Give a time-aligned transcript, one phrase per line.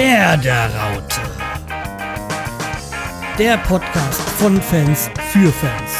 [0.00, 1.20] Werderaute.
[3.36, 5.92] Der Podcast von Fans für Fans.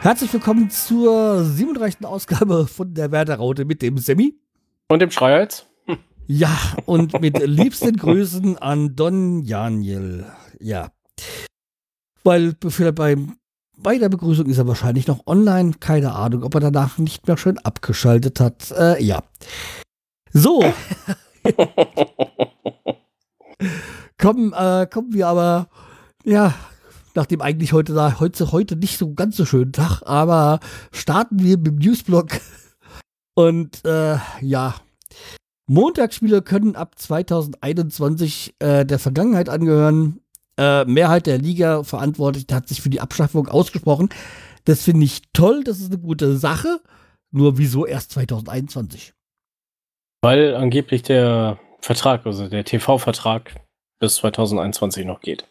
[0.00, 2.06] Herzlich willkommen zur 37.
[2.06, 4.34] Ausgabe von der Werderaute mit dem Semi.
[4.88, 5.66] Und dem Schreihals.
[6.26, 6.56] Ja,
[6.86, 10.24] und mit liebsten Grüßen an Don Janiel.
[10.58, 10.90] Ja.
[12.24, 13.36] Weil für beim
[13.76, 15.72] bei der Begrüßung ist er wahrscheinlich noch online.
[15.80, 18.70] Keine Ahnung, ob er danach nicht mehr schön abgeschaltet hat.
[18.72, 19.22] Äh, ja.
[20.32, 20.64] So.
[24.18, 25.68] kommen, äh, kommen wir aber,
[26.24, 26.54] ja,
[27.14, 30.60] nachdem eigentlich heute, da, heute, heute nicht so ganz so schönen Tag, aber
[30.92, 32.28] starten wir mit dem Newsblog.
[33.34, 34.74] Und äh, ja,
[35.66, 40.20] Montagsspiele können ab 2021 äh, der Vergangenheit angehören
[40.58, 44.08] äh, Mehrheit der Liga verantwortlich hat sich für die Abschaffung ausgesprochen.
[44.64, 46.80] Das finde ich toll, das ist eine gute Sache.
[47.30, 49.12] Nur wieso erst 2021?
[50.22, 53.54] Weil angeblich der Vertrag, also der TV-Vertrag
[54.00, 55.46] bis 2021 noch geht.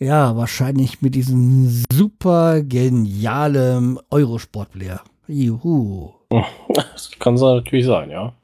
[0.00, 5.02] Ja, wahrscheinlich mit diesem super genialen Eurosport-Player.
[5.26, 6.12] Juhu.
[6.74, 8.34] Das kann es natürlich sein, ja.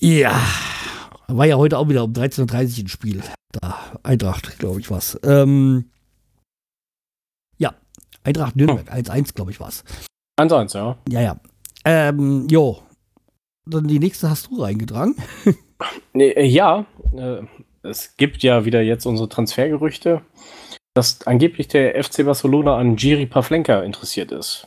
[0.00, 0.40] Ja,
[1.36, 3.22] war ja heute auch wieder um 13.30 Uhr ein Spiel.
[3.52, 5.18] Da, Eintracht, glaube ich, was.
[5.22, 5.90] Ähm,
[7.58, 7.74] ja,
[8.24, 9.84] Eintracht Nürnberg, 1-1, glaube ich, was.
[10.38, 10.98] 1-1, ja.
[11.08, 11.40] Ja, ja.
[11.84, 12.82] Ähm, jo.
[13.66, 15.16] Dann die nächste hast du reingetragen.
[16.12, 17.42] nee, äh, ja, äh,
[17.82, 20.22] es gibt ja wieder jetzt unsere Transfergerüchte,
[20.94, 24.66] dass angeblich der FC Barcelona an Jiri Pavlenka interessiert ist.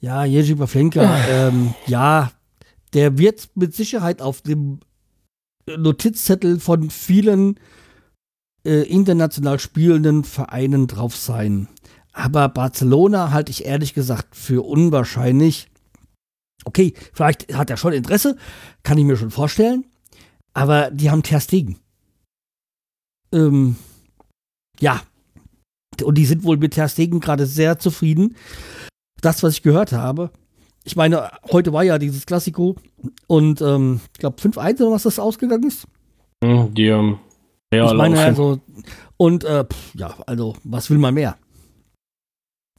[0.00, 2.32] Ja, Jiri Pavlenka, ähm, ja,
[2.92, 4.80] der wird mit Sicherheit auf dem
[5.66, 7.58] Notizzettel von vielen
[8.64, 11.68] äh, international spielenden Vereinen drauf sein.
[12.12, 15.68] Aber Barcelona halte ich ehrlich gesagt für unwahrscheinlich.
[16.64, 18.36] Okay, vielleicht hat er schon Interesse,
[18.82, 19.84] kann ich mir schon vorstellen.
[20.54, 21.78] Aber die haben Ter Stegen.
[23.32, 23.76] Ähm,
[24.80, 25.02] ja.
[26.02, 28.36] Und die sind wohl mit Ter Stegen gerade sehr zufrieden.
[29.20, 30.30] Das, was ich gehört habe,
[30.84, 32.76] ich meine, heute war ja dieses Klassiko
[33.26, 35.86] und ähm, ich glaube 5-1 oder was das ausgegangen ist.
[36.44, 37.18] Hm, die ähm,
[37.72, 38.60] ja, ich meine, also,
[39.16, 41.36] und äh, pff, ja, also, was will man mehr?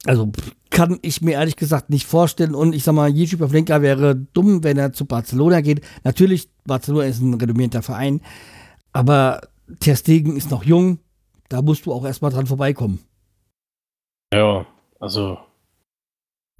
[0.04, 0.30] Also
[0.70, 2.54] kann ich mir ehrlich gesagt nicht vorstellen.
[2.54, 5.80] Und ich sag mal, Jiří Pavlenka wäre dumm, wenn er zu Barcelona geht.
[6.04, 8.20] Natürlich, Barcelona ist ein renommierter Verein,
[8.92, 9.40] aber
[9.80, 11.00] Ter Stegen ist noch jung.
[11.48, 13.00] Da musst du auch erstmal dran vorbeikommen.
[14.32, 14.66] Ja,
[15.00, 15.38] also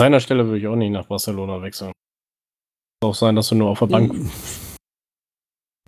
[0.01, 1.93] seiner Stelle würde ich auch nicht nach Barcelona wechseln.
[3.01, 4.15] Kann auch sein, dass du nur auf der Bank.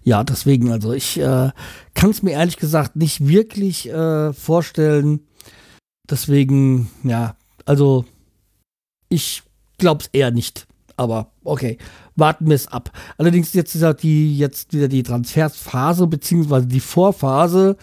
[0.04, 1.50] Ja, deswegen, also ich äh,
[1.94, 5.26] kann es mir ehrlich gesagt nicht wirklich äh, vorstellen.
[6.08, 7.36] Deswegen, ja,
[7.66, 8.06] also
[9.10, 9.42] ich
[9.76, 10.66] glaube es eher nicht.
[10.96, 11.78] Aber okay,
[12.16, 12.90] warten wir es ab.
[13.19, 17.76] Allerdings jetzt ist ja die jetzt wieder die Transferphase beziehungsweise die Vorphase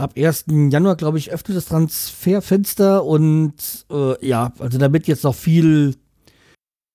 [0.00, 0.46] ab 1.
[0.70, 5.96] Januar, glaube ich, öffnet das Transferfenster und äh, ja, also da wird jetzt noch viel,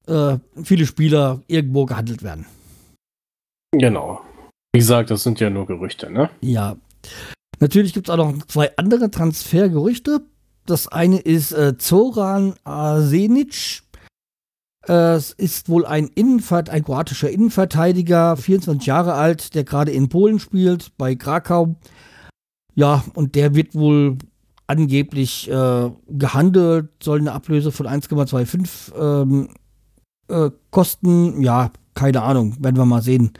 [0.08, 2.46] äh, viele Spieler irgendwo gehandelt werden.
[3.72, 4.22] Genau.
[4.74, 6.30] Wie gesagt, das sind ja nur Gerüchte, ne?
[6.42, 6.76] Ja.
[7.60, 10.22] Natürlich gibt es auch noch zwei andere Transfergerüchte.
[10.66, 13.84] Das eine ist äh, Zoran Arsenic.
[14.88, 20.40] Es ist wohl ein, Innenvert ein kroatischer Innenverteidiger, 24 Jahre alt, der gerade in Polen
[20.40, 21.76] spielt, bei Krakau.
[22.75, 24.18] Ja, und der wird wohl
[24.68, 29.50] angeblich äh, gehandelt, soll eine Ablöse von 1,25 ähm,
[30.28, 31.41] äh, kosten.
[31.41, 33.34] Ja, keine Ahnung, werden wir mal sehen,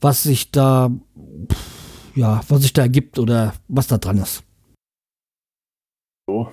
[0.00, 0.90] was sich da,
[2.14, 4.42] ja, was sich da ergibt oder was da dran ist.
[6.26, 6.50] So.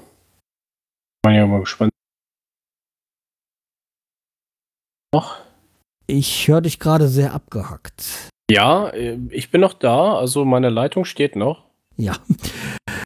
[1.24, 1.92] Bin ja mal gespannt.
[5.14, 5.38] Noch?
[6.08, 8.30] Ich höre dich gerade sehr abgehackt.
[8.52, 11.65] Ja, äh, ich bin noch da, also meine Leitung steht noch.
[11.98, 12.18] Ja.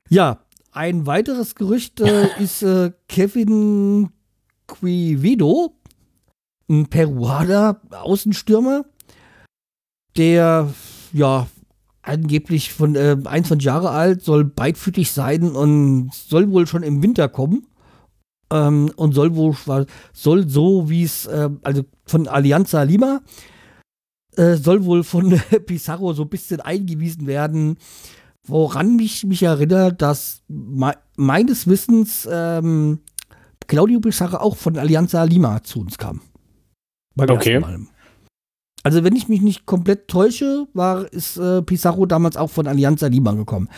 [0.09, 0.39] Ja,
[0.71, 4.09] ein weiteres Gerücht äh, ist äh, Kevin
[4.67, 5.75] Quivido,
[6.69, 8.85] ein Peruaner Außenstürmer,
[10.17, 10.73] der
[11.13, 11.47] ja
[12.01, 17.27] angeblich von äh, 21 Jahre alt, soll beidfüßig sein und soll wohl schon im Winter
[17.29, 17.65] kommen.
[18.51, 19.55] Ähm, und soll wohl
[20.11, 23.21] soll so wie es äh, also von Alianza Lima
[24.37, 27.77] äh, soll wohl von Pizarro so ein bisschen eingewiesen werden
[28.49, 32.99] woran mich, mich erinnert, dass me meines Wissens ähm,
[33.67, 36.21] Claudio Pizarro auch von Alianza Lima zu uns kam.
[37.17, 37.61] okay.
[38.83, 43.07] Also wenn ich mich nicht komplett täusche, war ist äh, Pizarro damals auch von Alianza
[43.07, 43.69] Lima gekommen.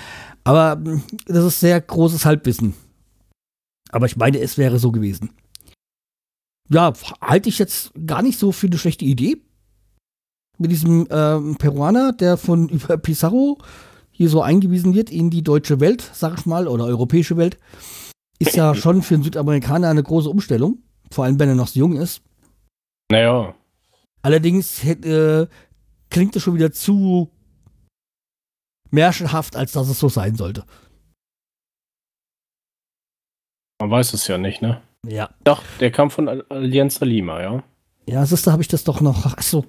[0.43, 2.75] Aber hm, das ist sehr großes Halbwissen.
[3.91, 5.31] Aber ich meine, es wäre so gewesen.
[6.69, 9.41] Ja, halte ich jetzt gar nicht so für eine schlechte Idee.
[10.57, 13.57] mit diesem ähm, Peruaner, der von über Pizarro
[14.11, 17.57] hier so eingewiesen wird in die deutsche Welt, sag ich mal, oder europäische Welt,
[18.39, 20.79] ist ja schon für einen Südamerikaner eine große Umstellung.
[21.11, 22.21] Vor allem, wenn er noch so jung ist.
[23.11, 23.53] Naja.
[24.21, 25.47] Allerdings äh,
[26.09, 27.31] klingt es schon wieder zu
[28.91, 30.65] märchenhaft, als dass es so sein sollte.
[33.79, 34.81] Man weiß es ja nicht, ne?
[35.07, 35.31] Ja.
[35.43, 37.63] Doch, der kam von Alianza Lima, ja.
[38.11, 39.25] Ja, siehst du, habe ich das doch noch.
[39.25, 39.65] Achso,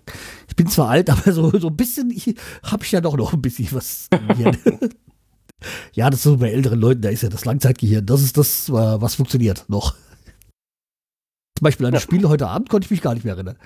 [0.49, 2.12] ich bin zwar alt, aber so, so ein bisschen
[2.65, 4.09] habe ich ja doch noch ein bisschen was.
[5.93, 8.05] ja, das ist so bei älteren Leuten, da ist ja das Langzeitgehirn.
[8.05, 9.94] Das ist das, äh, was funktioniert noch.
[11.56, 13.59] Zum Beispiel an das Spiel heute Abend konnte ich mich gar nicht mehr erinnern.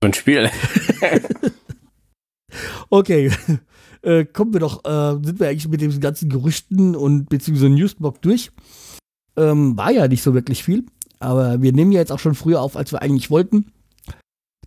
[0.00, 0.48] So ein Spiel.
[2.90, 3.32] okay.
[4.02, 8.22] Äh, kommen wir doch, äh, sind wir eigentlich mit den ganzen Gerüchten und beziehungsweise Newsblock
[8.22, 8.52] durch.
[9.36, 10.86] Ähm, war ja nicht so wirklich viel,
[11.22, 13.72] aber wir nehmen ja jetzt auch schon früher auf, als wir eigentlich wollten.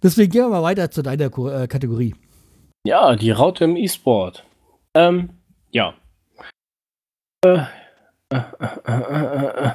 [0.01, 2.15] Deswegen gehen wir mal weiter zu deiner äh, Kategorie.
[2.85, 4.45] Ja, die Raute im E-Sport.
[4.93, 5.29] Ähm,
[5.71, 5.95] ja.
[7.43, 7.63] Äh,
[8.29, 8.37] äh,
[8.85, 9.71] äh,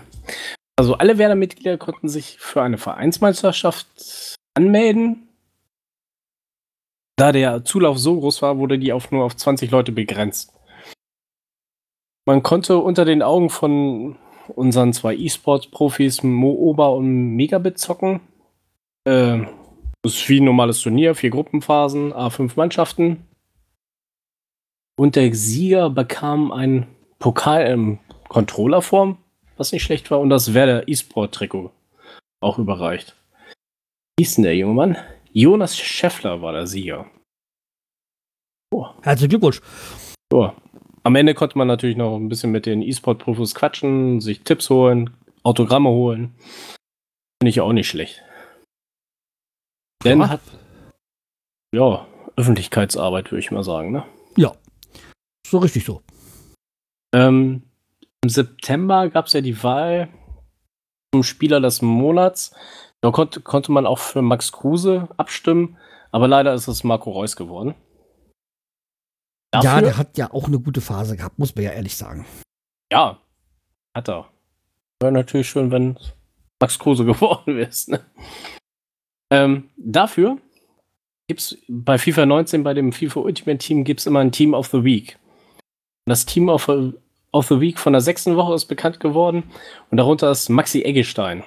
[0.76, 5.28] also alle Werder-Mitglieder konnten sich für eine Vereinsmeisterschaft anmelden.
[7.16, 10.54] Da der Zulauf so groß war, wurde die auf nur auf 20 Leute begrenzt.
[12.26, 14.16] Man konnte unter den Augen von
[14.50, 18.20] unseren zwei E-Sports-Profis Mo Ober und Megabit zocken.
[19.04, 19.46] Äh,
[20.02, 23.26] das ist wie ein normales Turnier, vier Gruppenphasen, A5 Mannschaften.
[24.98, 26.86] Und der Sieger bekam einen
[27.18, 27.98] Pokal in
[28.28, 29.18] Controllerform,
[29.56, 31.70] was nicht schlecht war, und das Werder E-Sport-Trikot
[32.40, 33.16] auch überreicht.
[34.16, 34.96] Wie hieß denn der junge Mann?
[35.32, 37.06] Jonas Scheffler war der Sieger.
[38.72, 38.86] Oh.
[39.02, 39.60] Herzlichen Glückwunsch.
[40.32, 40.50] Oh.
[41.02, 45.10] Am Ende konnte man natürlich noch ein bisschen mit den E-Sport-Profis quatschen, sich Tipps holen,
[45.42, 46.34] Autogramme holen.
[47.40, 48.22] Finde ich auch nicht schlecht.
[50.04, 50.40] Denn hat,
[51.74, 52.06] ja,
[52.36, 54.04] Öffentlichkeitsarbeit, würde ich mal sagen, ne?
[54.36, 54.54] Ja,
[55.46, 56.02] so richtig so.
[57.14, 57.62] Ähm,
[58.22, 60.08] Im September gab es ja die Wahl
[61.14, 62.54] zum Spieler des Monats.
[63.00, 65.78] Da konnte, konnte man auch für Max Kruse abstimmen,
[66.12, 67.74] aber leider ist es Marco Reus geworden.
[69.52, 72.24] Dafür, ja, der hat ja auch eine gute Phase gehabt, muss man ja ehrlich sagen.
[72.92, 73.20] Ja,
[73.94, 74.28] hat er.
[75.00, 75.98] Wäre natürlich schön, wenn
[76.60, 77.70] Max Kruse geworden wäre.
[77.88, 78.00] Ne?
[79.32, 80.38] Ähm, dafür
[81.28, 84.54] gibt es bei FIFA 19, bei dem FIFA Ultimate Team, gibt es immer ein Team
[84.54, 85.18] of the Week.
[86.06, 89.44] Das Team of, of the Week von der sechsten Woche ist bekannt geworden
[89.90, 91.44] und darunter ist Maxi Eggestein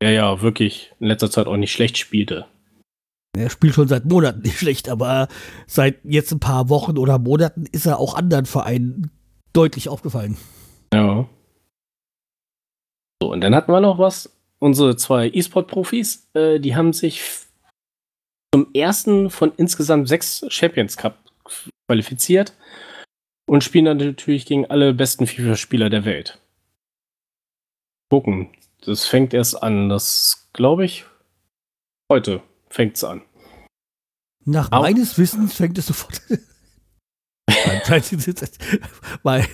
[0.00, 2.46] der ja wirklich in letzter Zeit auch nicht schlecht spielte.
[3.36, 5.28] Er spielt schon seit Monaten nicht schlecht, aber
[5.66, 9.10] seit jetzt ein paar Wochen oder Monaten ist er auch anderen Vereinen
[9.52, 10.36] deutlich aufgefallen.
[10.92, 11.28] Ja.
[13.22, 14.32] So, und dann hatten wir noch was.
[14.58, 17.22] Unsere zwei E-Sport-Profis, äh, die haben sich
[18.54, 21.18] zum ersten von insgesamt sechs Champions Cup
[21.88, 22.54] qualifiziert
[23.46, 26.38] und spielen dann natürlich gegen alle besten FIFA-Spieler der Welt.
[28.10, 28.50] Gucken,
[28.84, 29.88] das fängt erst an.
[29.88, 31.04] Das glaube ich.
[32.10, 33.22] Heute fängt es an.
[34.44, 34.82] Nach Auch.
[34.82, 36.20] meines Wissens fängt es sofort.
[39.22, 39.46] Weil,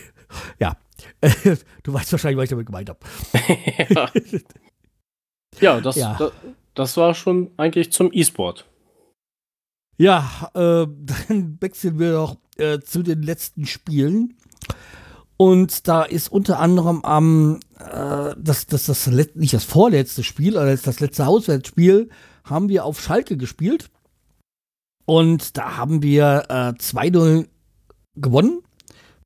[0.59, 0.77] ja,
[1.83, 3.01] du weißt wahrscheinlich, was ich damit gemeint habe.
[3.89, 4.11] ja,
[5.61, 6.17] ja, das, ja.
[6.19, 6.33] Das,
[6.75, 8.67] das war schon eigentlich zum E-Sport.
[9.99, 14.37] Ja, äh, dann wechseln wir doch äh, zu den letzten Spielen.
[15.37, 20.75] Und da ist unter anderem am, äh, das, das, das, nicht das vorletzte Spiel, aber
[20.75, 22.11] das letzte Auswärtsspiel,
[22.45, 23.91] haben wir auf Schalke gespielt.
[25.05, 27.47] Und da haben wir äh, 2-0
[28.17, 28.63] gewonnen.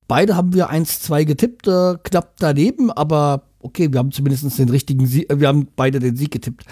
[0.09, 5.07] Beide haben wir 1-2 getippt, äh, knapp daneben, aber okay, wir haben zumindest den richtigen
[5.07, 6.65] Sieg, äh, wir haben beide den Sieg getippt.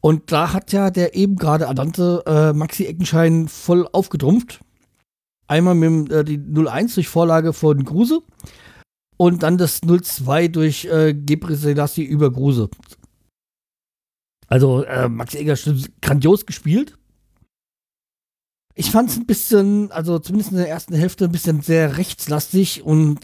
[0.00, 4.60] Und da hat ja der eben gerade ernannte äh, Maxi Eckenschein voll aufgetrumpft.
[5.46, 8.20] Einmal mit äh, die 0-1 durch Vorlage von Gruse
[9.16, 12.68] und dann das 0-2 durch äh, Gebre Selassie über Gruse.
[14.54, 15.56] Also äh, Max Eger
[16.00, 16.96] grandios gespielt.
[18.76, 22.84] Ich fand es ein bisschen, also zumindest in der ersten Hälfte, ein bisschen sehr rechtslastig
[22.84, 23.18] und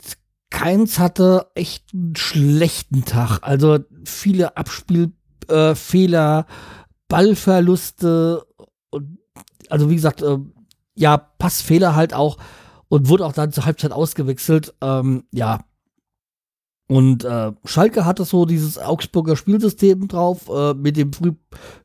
[0.50, 3.38] keins hatte echt einen schlechten Tag.
[3.42, 6.52] Also viele Abspielfehler, äh,
[7.06, 8.44] Ballverluste
[8.90, 9.20] und
[9.68, 10.38] also wie gesagt, äh,
[10.96, 12.38] ja, Passfehler halt auch
[12.88, 14.74] und wurde auch dann zur Halbzeit ausgewechselt.
[14.80, 15.60] Ähm, ja.
[16.90, 21.34] Und äh, Schalke hatte so dieses Augsburger Spielsystem drauf, äh, mit dem früh,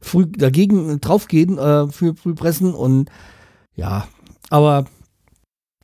[0.01, 3.11] früh dagegen draufgehen, äh, für Frühpressen und
[3.75, 4.07] ja,
[4.49, 4.85] aber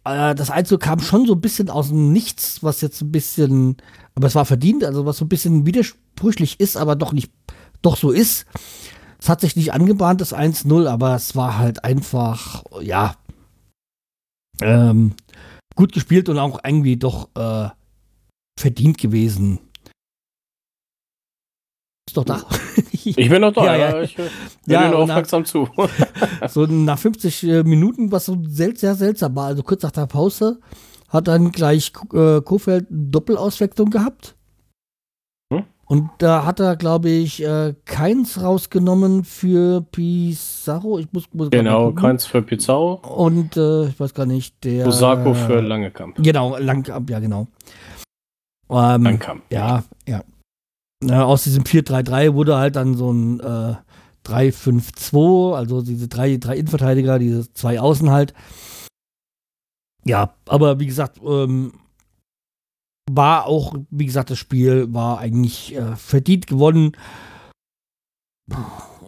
[0.06, 3.78] äh, das Einzug kam schon so ein bisschen aus dem Nichts, was jetzt ein bisschen,
[4.16, 7.32] aber es war verdient, also was so ein bisschen widersprüchlich ist, aber doch nicht,
[7.84, 8.48] doch so ist.
[9.20, 13.14] Es hat sich nicht angebahnt, das 1-0, aber es war halt einfach, ja,
[14.64, 15.14] ähm,
[15.76, 17.70] gut gespielt und auch irgendwie doch äh,
[18.60, 19.60] verdient gewesen.
[22.08, 22.44] Ist doch da.
[23.04, 24.02] Ich bin noch da, Ja, ja, ja.
[24.04, 24.30] ich höre
[24.68, 25.68] Ja, dir nur und nach- aufmerksam zu.
[26.50, 30.06] so nach 50 äh, Minuten, was so sel sehr seltsam war, also kurz nach der
[30.06, 30.60] Pause,
[31.10, 34.36] hat dann gleich äh, Kofeld eine Doppelauswechslung gehabt.
[35.52, 35.64] Hm?
[35.86, 41.00] Und da hat er, glaube ich, äh, keins rausgenommen für Pizarro.
[41.00, 44.86] Ich muss, muss genau, keins für Pizzau, Und äh, ich weiß gar nicht, der.
[44.86, 46.18] Osako für Langekamp.
[46.22, 47.48] Genau, Langkamp, ja, genau.
[48.72, 49.44] Ähm, Langkamp.
[49.52, 50.24] Ja, ja.
[51.04, 53.76] Na, aus diesem 4-3-3 wurde halt dann so ein äh,
[54.26, 58.34] 3-5-2, also diese drei, drei Innenverteidiger, diese zwei Außen halt.
[60.06, 61.74] Ja, aber wie gesagt, ähm,
[63.10, 66.94] war auch, wie gesagt, das Spiel war eigentlich äh, verdient gewonnen.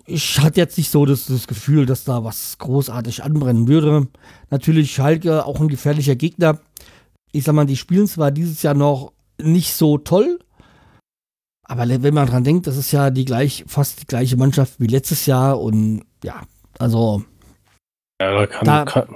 [0.05, 4.08] Ich hatte jetzt nicht so das, das Gefühl, dass da was großartig anbrennen würde.
[4.50, 6.60] Natürlich Schalke auch ein gefährlicher Gegner.
[7.32, 10.40] Ich sag mal, die spielen zwar dieses Jahr noch nicht so toll,
[11.66, 14.88] aber wenn man dran denkt, das ist ja die gleich, fast die gleiche Mannschaft wie
[14.88, 16.42] letztes Jahr und ja,
[16.80, 17.24] also
[18.22, 19.16] Ja, da, kann, Da- kann,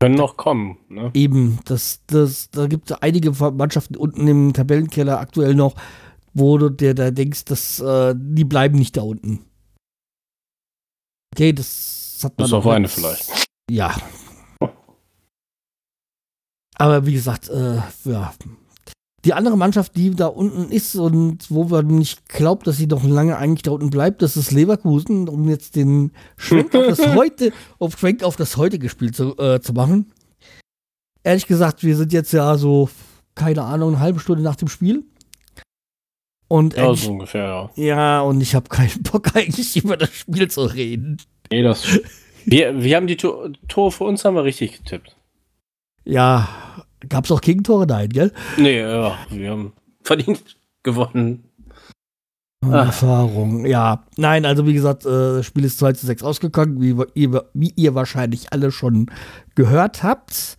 [0.00, 0.78] können noch kommen.
[0.88, 1.10] Ne?
[1.14, 5.74] eben, das, das, da gibt es einige Mannschaften unten im Tabellenkeller aktuell noch,
[6.34, 9.44] wo du dir da denkst, dass äh, die bleiben nicht da unten.
[11.34, 12.44] Okay, das hat man.
[12.46, 13.46] Bis auf auch eine vielleicht.
[13.70, 13.94] Ja.
[16.76, 18.34] Aber wie gesagt, äh, ja.
[19.24, 23.04] Die andere Mannschaft, die da unten ist und wo man nicht glaubt, dass sie noch
[23.04, 27.52] lange eigentlich da unten bleibt, das ist Leverkusen, um jetzt den Schwenk auf das heute,
[27.78, 30.12] auf Schwenk auf das heutige Spiel zu, äh, zu machen.
[31.22, 32.88] Ehrlich gesagt, wir sind jetzt ja so,
[33.36, 35.04] keine Ahnung, eine halbe Stunde nach dem Spiel.
[36.48, 37.82] Und Ja, so ungefähr, ja.
[37.84, 41.18] ja, und ich habe keinen Bock eigentlich über das Spiel zu reden.
[41.50, 41.86] Nee, das.
[42.44, 45.14] Wir, wir haben die To- Tore für uns haben wir richtig getippt.
[46.04, 46.48] Ja,
[47.08, 47.86] gab es auch Gegentore?
[47.86, 48.32] Nein, gell?
[48.56, 51.44] Nee, ja, wir haben verdient gewonnen.
[52.64, 52.84] Ah.
[52.84, 54.04] Erfahrung, ja.
[54.16, 57.72] Nein, also wie gesagt, äh, das Spiel ist 2 zu 6 ausgegangen, wie, ihr- wie
[57.74, 59.10] ihr wahrscheinlich alle schon
[59.56, 60.56] gehört habt.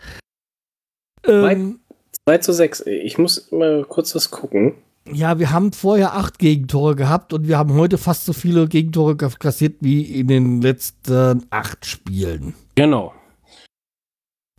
[1.26, 1.80] Ähm,
[2.26, 2.82] 2 zu 6.
[2.82, 4.76] Ich muss mal kurz was gucken.
[5.12, 9.16] ja, wir haben vorher acht Gegentore gehabt und wir haben heute fast so viele Gegentore
[9.18, 12.54] ge- kassiert wie in den letzten acht Spielen.
[12.76, 13.14] Genau.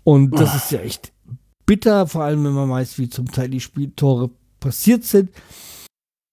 [0.03, 0.57] Und das Ah.
[0.57, 1.13] ist ja echt
[1.67, 4.31] bitter, vor allem wenn man weiß, wie zum Teil die Spieltore
[4.61, 5.31] passiert sind.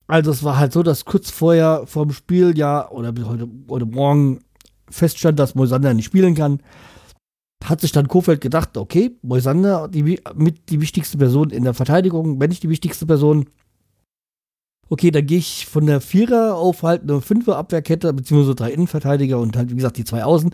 [0.08, 3.86] Also es war halt so, dass kurz vorher vom Spiel ja oder bis heute oder
[3.86, 4.40] morgen
[4.90, 6.62] feststand, dass Moisander nicht spielen kann.
[7.64, 12.40] Hat sich dann Kofeld gedacht, okay, Moisander die, mit die wichtigste Person in der Verteidigung,
[12.40, 13.46] wenn nicht die wichtigste Person.
[14.90, 19.40] Okay, dann gehe ich von der Vierer auf halt eine Fünfer Abwehrkette, beziehungsweise drei Innenverteidiger
[19.40, 20.54] und halt, wie gesagt, die zwei Außen,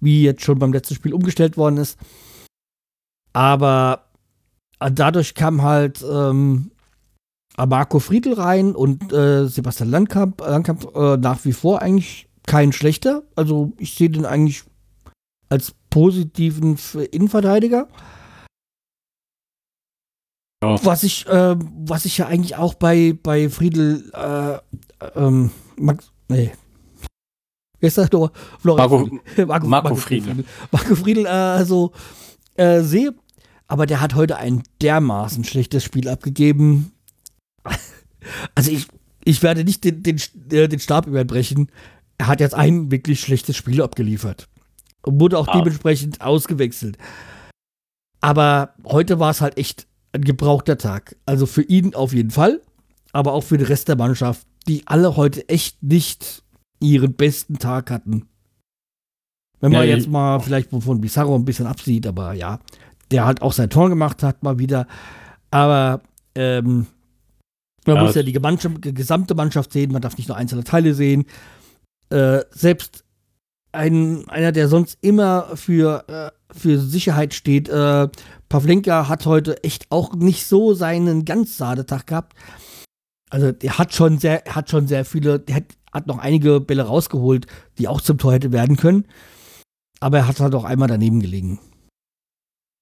[0.00, 1.98] wie jetzt schon beim letzten Spiel umgestellt worden ist.
[3.32, 4.07] Aber
[4.80, 6.70] dadurch kam halt ähm,
[7.56, 13.22] Marco Friedl rein und äh, Sebastian Landkamp, Landkamp äh, nach wie vor eigentlich kein schlechter.
[13.36, 14.64] Also ich sehe den eigentlich
[15.48, 16.78] als positiven
[17.10, 17.88] Innenverteidiger.
[20.62, 20.84] Ja.
[20.84, 24.58] Was ich, äh, was ich ja eigentlich auch bei, bei Friedl, äh,
[25.14, 26.52] ähm, Max, nee.
[27.80, 29.46] Wer ist das Marco- Friedl.
[29.46, 30.44] Marco, Marco Friedl.
[30.72, 31.92] Marco Friedl, äh, also,
[32.54, 33.14] äh, sehe.
[33.68, 36.92] Aber der hat heute ein dermaßen schlechtes Spiel abgegeben.
[38.54, 38.88] Also ich,
[39.24, 40.20] ich werde nicht den, den,
[40.50, 41.70] äh, den Stab überbrechen.
[42.18, 44.48] Er hat jetzt ein wirklich schlechtes Spiel abgeliefert.
[45.02, 45.56] Und wurde auch Ah.
[45.58, 46.98] dementsprechend ausgewechselt.
[48.20, 51.16] Aber heute war es halt echt ein gebrauchter Tag.
[51.26, 52.60] Also für ihn auf jeden Fall,
[53.12, 56.42] aber auch für den Rest der Mannschaft, die alle heute echt nicht
[56.80, 58.26] ihren besten Tag hatten.
[59.60, 62.60] Wenn man Ja, jetzt mal vielleicht von Bizarro ein bisschen absieht, aber ja,
[63.10, 64.86] der halt auch sein Tor gemacht hat, mal wieder.
[65.50, 66.02] Aber
[66.34, 66.86] ähm,
[67.86, 71.24] man Ja, muss ja die gesamte Mannschaft sehen, man darf nicht nur einzelne Teile sehen.
[72.10, 73.04] Äh, selbst
[73.72, 78.08] ein, einer, der sonst immer für, äh, für Sicherheit steht, äh,
[78.48, 82.34] Pavlenka hat heute echt auch nicht so seinen ganz Sadetag gehabt.
[83.30, 86.60] Also der hat schon sehr, er hat schon sehr viele, der hat, hat noch einige
[86.60, 87.46] Bälle rausgeholt,
[87.76, 89.04] die auch zum Tor hätte werden können.
[90.00, 91.58] Aber er hat halt auch einmal daneben gelegen.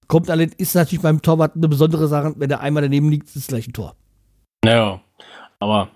[0.08, 3.36] Kommt alle, ist natürlich beim Torwart eine besondere Sache, wenn er einmal daneben liegt, ist
[3.36, 3.96] es gleich ein Tor.
[4.64, 5.00] Naja,
[5.58, 5.88] aber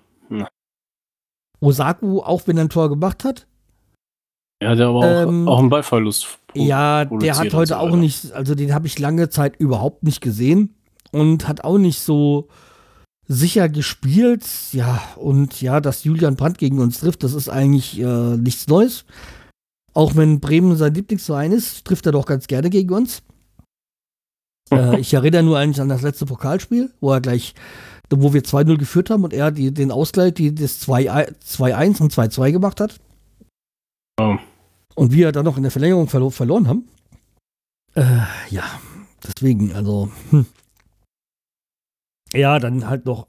[1.61, 3.47] Osaku, auch wenn er ein Tor gemacht hat,
[4.63, 6.39] ja aber auch, Ähm, auch einen Ballverlust.
[6.55, 10.21] Ja, der hat heute so auch nicht, also den habe ich lange Zeit überhaupt nicht
[10.21, 10.75] gesehen
[11.13, 12.49] und hat auch nicht so
[13.27, 14.45] sicher gespielt.
[14.73, 19.05] Ja, und ja, dass Julian Brandt gegen uns trifft, das ist eigentlich äh, nichts Neues.
[19.95, 23.23] Auch wenn Bremen sein Lieblingsverein ist, trifft er doch ganz gerne gegen uns.
[24.71, 27.55] Äh, ich erinnere nur eigentlich an das letzte Pokalspiel, wo er gleich,
[28.11, 32.53] wo wir 2-0 geführt haben und er die, den Ausgleich, die, das 2-1 und 2-2
[32.53, 33.01] gemacht hat.
[34.21, 34.37] Oh.
[34.95, 36.89] Und wir dann noch in der Verlängerung verlo verloren haben.
[37.95, 38.65] Äh, ja,
[39.25, 40.47] deswegen, also, hm.
[42.33, 43.27] Ja, dann halt noch.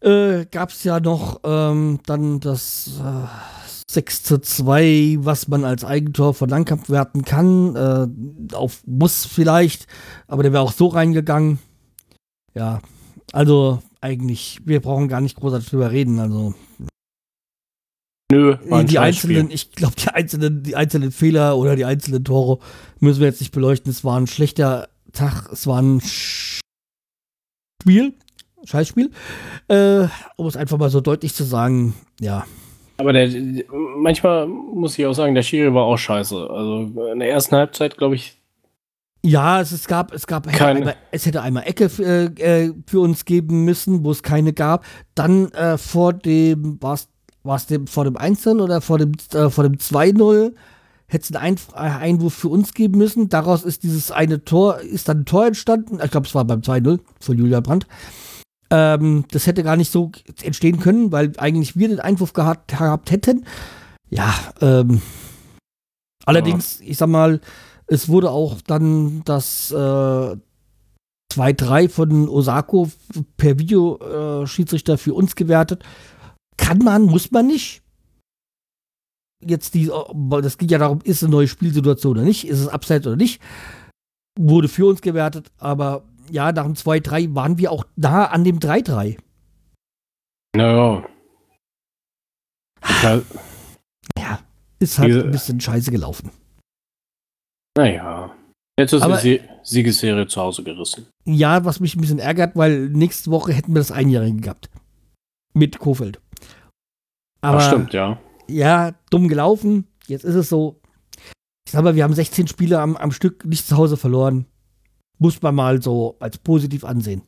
[0.00, 3.61] Äh, gab es ja noch ähm, dann das äh,
[3.92, 7.76] 6 zu 2, was man als Eigentor von Langkamp werten kann.
[7.76, 9.86] Äh, auf Muss vielleicht,
[10.26, 11.58] aber der wäre auch so reingegangen.
[12.54, 12.80] Ja,
[13.32, 16.18] also eigentlich, wir brauchen gar nicht großartig drüber reden.
[16.18, 16.54] Also
[18.32, 22.58] Nö, war die einzelnen, ich glaube, die einzelnen, die einzelnen Fehler oder die einzelnen Tore
[22.98, 23.90] müssen wir jetzt nicht beleuchten.
[23.90, 26.62] Es war ein schlechter Tag, es war ein Spiel,
[28.64, 29.10] Scheißspiel,
[29.68, 30.06] äh,
[30.36, 32.46] um es einfach mal so deutlich zu sagen, ja.
[32.96, 33.28] Aber der,
[33.96, 36.36] manchmal muss ich auch sagen, der Schiri war auch scheiße.
[36.50, 38.38] Also in der ersten Halbzeit, glaube ich.
[39.24, 43.00] Ja, es, es gab, es gab, hätte einmal, es hätte einmal Ecke äh, äh, für
[43.00, 44.84] uns geben müssen, wo es keine gab.
[45.14, 46.98] Dann äh, vor dem, war
[47.54, 50.52] es dem, vor dem 1 oder vor dem, äh, vor dem 2-0
[51.12, 53.28] hätte es einen Einwurf für uns geben müssen.
[53.28, 56.00] Daraus ist dieses eine Tor, ist dann ein Tor entstanden.
[56.02, 57.86] Ich glaube, es war beim 2-0 von Julia Brandt.
[58.72, 60.10] Ähm, das hätte gar nicht so
[60.42, 63.44] entstehen können, weil eigentlich wir den Einwurf gehabt, gehabt hätten.
[64.08, 65.02] Ja, ähm,
[66.24, 66.86] allerdings, ja.
[66.86, 67.42] ich sag mal,
[67.86, 70.36] es wurde auch dann das äh,
[71.34, 72.90] 2-3 von Osako
[73.36, 75.84] per Videoschiedsrichter äh, für uns gewertet.
[76.56, 77.82] Kann man, muss man nicht
[79.46, 79.90] jetzt die,
[80.40, 83.42] das geht ja darum, ist eine neue Spielsituation oder nicht, ist es Abseits oder nicht,
[84.38, 88.58] wurde für uns gewertet, aber ja, nach dem 2-3 waren wir auch nah an dem
[88.58, 89.18] 3-3.
[90.56, 91.04] Naja.
[94.18, 94.40] Ja,
[94.78, 96.30] ist halt ein bisschen scheiße gelaufen.
[97.76, 98.34] Naja.
[98.78, 101.06] Jetzt ist aber, die Siegesserie zu Hause gerissen.
[101.24, 104.70] Ja, was mich ein bisschen ärgert, weil nächste Woche hätten wir das Einjährige gehabt.
[105.54, 106.20] Mit Kofeld.
[107.42, 108.18] Aber, Ach, stimmt, ja
[108.52, 109.86] ja, dumm gelaufen.
[110.06, 110.80] Jetzt ist es so.
[111.66, 114.46] Ich sag mal, wir haben 16 Spiele am, am Stück nicht zu Hause verloren.
[115.22, 117.22] Muss man mal so als positiv ansehen.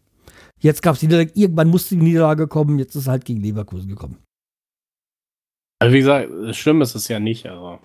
[0.59, 3.41] Jetzt gab es die Niederlage, irgendwann musste die Niederlage kommen, jetzt ist es halt gegen
[3.41, 4.19] Leverkusen gekommen.
[5.81, 7.81] Also wie gesagt, schlimm ist es ja nicht, aber.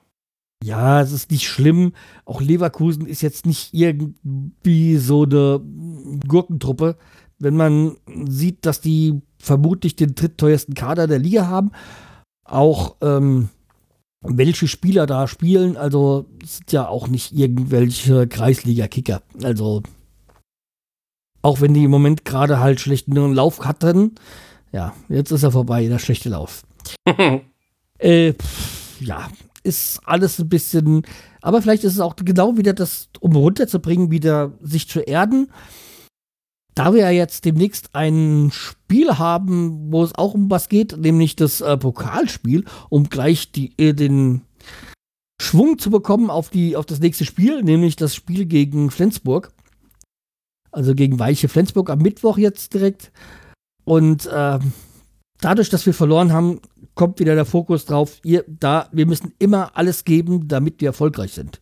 [0.63, 1.93] Ja, es ist nicht schlimm.
[2.25, 5.61] Auch Leverkusen ist jetzt nicht irgendwie so eine
[6.27, 6.97] Gurkentruppe.
[7.37, 7.95] Wenn man
[8.27, 11.71] sieht, dass die vermutlich den drittteuersten Kader der Liga haben
[12.51, 13.49] auch ähm,
[14.21, 15.77] welche Spieler da spielen.
[15.77, 19.21] Also sind ja auch nicht irgendwelche Kreisliga-Kicker.
[19.43, 19.83] Also
[21.41, 24.15] auch wenn die im Moment gerade halt schlechten Lauf hatten.
[24.71, 26.63] Ja, jetzt ist er vorbei, der schlechte Lauf.
[27.97, 29.29] äh, pff, ja,
[29.63, 31.03] ist alles ein bisschen,
[31.41, 35.49] aber vielleicht ist es auch genau wieder das, um runterzubringen, wieder sich zu erden
[36.79, 41.35] da wir ja jetzt demnächst ein Spiel haben, wo es auch um was geht, nämlich
[41.35, 44.43] das äh, Pokalspiel, um gleich die, äh, den
[45.41, 49.51] Schwung zu bekommen auf, die, auf das nächste Spiel, nämlich das Spiel gegen Flensburg.
[50.71, 53.11] Also gegen Weiche Flensburg am Mittwoch jetzt direkt.
[53.85, 54.59] Und äh,
[55.41, 56.59] dadurch, dass wir verloren haben,
[56.95, 61.33] kommt wieder der Fokus drauf, ihr, da, wir müssen immer alles geben, damit wir erfolgreich
[61.33, 61.61] sind.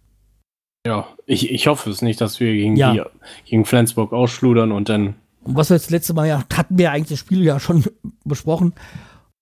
[0.85, 2.93] Ja, ich, ich hoffe es nicht, dass wir gegen, ja.
[2.93, 3.01] die,
[3.49, 5.15] gegen Flensburg ausschludern und dann.
[5.43, 7.85] Was wir jetzt letzte Mal ja hatten wir eigentlich das Spiel ja schon
[8.23, 8.73] besprochen.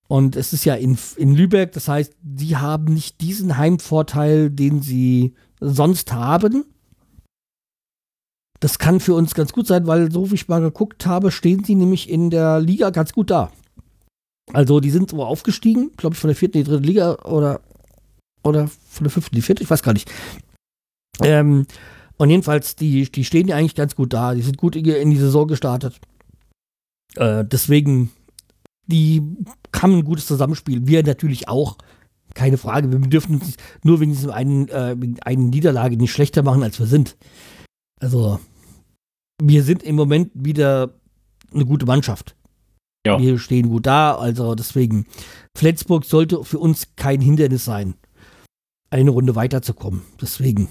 [0.08, 4.82] Und es ist ja in, in Lübeck, das heißt, die haben nicht diesen Heimvorteil, den
[4.82, 6.66] sie sonst haben.
[8.60, 11.64] Das kann für uns ganz gut sein, weil so wie ich mal geguckt habe, stehen
[11.64, 13.52] sie nämlich in der Liga ganz gut da.
[14.54, 17.62] Also die sind so aufgestiegen, glaube ich, von der vierten in die dritte Liga oder,
[18.44, 20.10] oder von der fünften in die vierte, ich weiß gar nicht.
[21.22, 21.66] Ähm,
[22.18, 24.34] und jedenfalls, die, die stehen ja eigentlich ganz gut da.
[24.34, 26.00] Die sind gut in die Saison gestartet.
[27.16, 28.12] Äh, deswegen,
[28.88, 29.22] die
[29.76, 30.88] haben ein gutes Zusammenspiel.
[30.88, 31.78] Wir natürlich auch.
[32.34, 32.92] Keine Frage.
[32.92, 36.86] Wir dürfen uns nur wegen diesem einen, äh, einen Niederlage nicht schlechter machen, als wir
[36.86, 37.16] sind.
[38.02, 38.40] Also,
[39.42, 40.94] wir sind im Moment wieder
[41.54, 42.36] eine gute Mannschaft.
[43.06, 43.20] Ja.
[43.20, 44.16] Wir stehen gut da.
[44.16, 45.06] Also, deswegen,
[45.58, 47.96] Flensburg sollte für uns kein Hindernis sein,
[48.90, 50.02] eine Runde weiterzukommen.
[50.22, 50.70] Deswegen,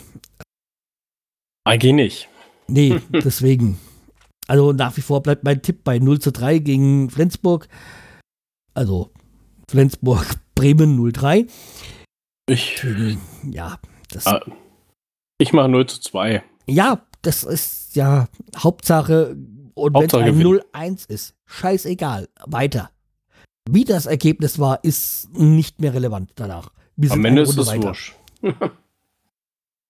[1.65, 2.29] eigentlich nicht.
[2.69, 3.79] Nee, deswegen.
[4.47, 7.69] Also nach wie vor bleibt mein Tipp bei 0 zu 3 gegen Flensburg.
[8.75, 9.11] Also
[9.69, 11.49] Flensburg, Bremen 0-3.
[12.47, 12.85] Ich.
[13.51, 13.79] Ja,
[14.11, 14.27] das.
[15.39, 16.43] Ich mache 0 zu 2.
[16.67, 19.37] Ja, das ist ja Hauptsache
[19.75, 20.61] Und wenn es ein gewinnen.
[20.73, 22.91] 0-1 ist, scheißegal, weiter.
[23.69, 26.71] Wie das Ergebnis war, ist nicht mehr relevant danach.
[27.09, 27.89] Am Ende ist es weiter.
[27.89, 28.15] wurscht.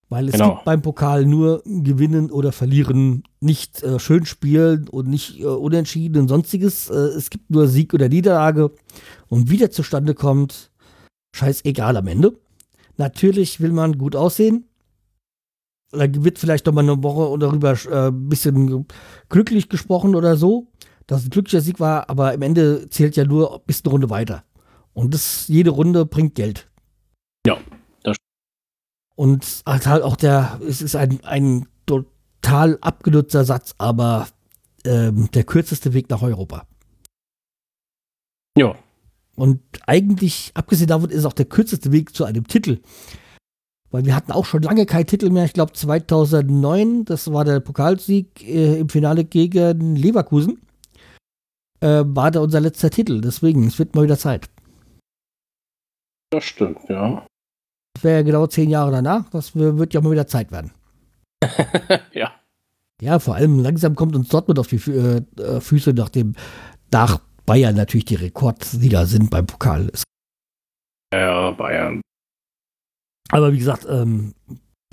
[0.09, 0.53] Weil es Genau.
[0.55, 6.21] gibt beim Pokal nur gewinnen oder verlieren, nicht äh, schön spielen und nicht äh, unentschieden
[6.21, 6.89] und sonstiges.
[6.89, 8.71] Äh, es gibt nur Sieg oder Niederlage.
[9.27, 10.71] Und wie der zustande kommt,
[11.35, 12.37] scheißegal am Ende.
[12.97, 14.65] Natürlich will man gut aussehen.
[15.97, 18.85] Da wird vielleicht noch mal eine Woche darüber äh, ein bisschen
[19.29, 20.67] glücklich gesprochen oder so,
[21.07, 24.09] dass es ein glücklicher Sieg war, aber am Ende zählt ja nur bis eine Runde
[24.09, 24.43] weiter.
[24.93, 26.69] Und das, jede Runde bringt Geld.
[27.45, 27.57] Ja,
[28.03, 28.17] das-
[29.15, 34.27] Und halt halt auch der, es ist ein, ein total abgenutzter Satz, aber
[34.85, 36.65] ähm, der kürzeste Weg nach Europa.
[38.57, 38.75] Ja,
[39.35, 42.79] Und eigentlich, abgesehen davon, ist es auch der kürzeste Weg zu einem Titel.
[43.95, 45.45] Weil wir hatten auch schon lange keinen Titel mehr.
[45.45, 50.59] Ich glaube 2009, das war der Pokalsieg äh, im Finale gegen Leverkusen,
[51.79, 53.21] äh, war da unser letzter Titel.
[53.21, 54.49] Deswegen, es wird mal wieder Zeit.
[56.29, 57.25] das stimmt, ja.
[57.93, 59.29] Das wäre ja genau zehn Jahre danach.
[59.29, 60.71] Das wird ja mal wieder Zeit werden.
[62.11, 62.33] ja.
[63.01, 66.35] Ja, vor allem langsam kommt uns Dortmund auf die Fü äh, äh, Füße, nachdem
[66.91, 69.89] nach Bayern natürlich die Rekordsieger sind beim Pokal.
[71.13, 72.01] Ja, Bayern.
[73.31, 74.33] Aber wie gesagt, ähm,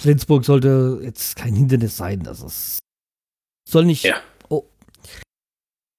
[0.00, 2.22] Flensburg sollte jetzt kein Hindernis sein.
[2.22, 2.78] Das ist,
[3.68, 4.16] soll nicht Ja.
[4.48, 4.64] oh,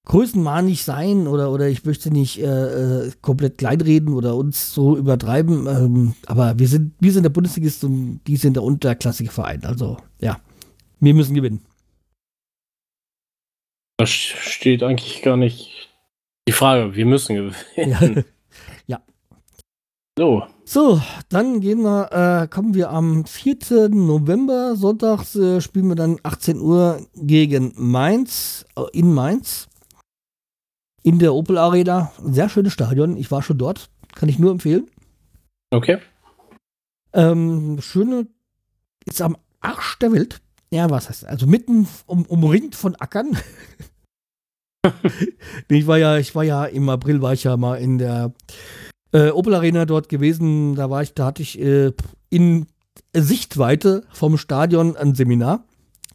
[0.06, 5.66] größenmahnig sein oder, oder ich möchte nicht äh, äh, komplett kleinreden oder uns so übertreiben.
[5.66, 9.64] Ähm, aber wir sind, wir sind der Bundesligist und die sind der unterklassige Verein.
[9.64, 10.40] Also ja,
[11.00, 11.64] wir müssen gewinnen.
[13.96, 15.88] Das steht eigentlich gar nicht
[16.48, 16.94] die Frage.
[16.94, 17.36] Wir müssen
[17.76, 18.24] gewinnen.
[18.86, 19.00] Ja.
[20.18, 23.90] So, So, dann gehen wir, äh, kommen wir am 4.
[23.90, 29.68] November, sonntags äh, spielen wir dann 18 Uhr gegen Mainz, äh, in Mainz,
[31.02, 32.12] in der Opel Arena.
[32.18, 34.88] Ein sehr schönes Stadion, ich war schon dort, kann ich nur empfehlen.
[35.70, 35.98] okay.
[37.12, 38.26] Ähm, schöne,
[39.04, 40.40] ist am Arsch der Welt.
[40.70, 43.36] Ja, was heißt, also mitten um, umringt von Ackern.
[45.68, 48.32] ich war ja, ich war ja im April war ich ja mal in der
[49.14, 50.74] äh, Opel Arena dort gewesen.
[50.74, 51.92] Da war ich, da hatte ich äh,
[52.28, 52.66] in
[53.16, 55.64] Sichtweite vom Stadion ein Seminar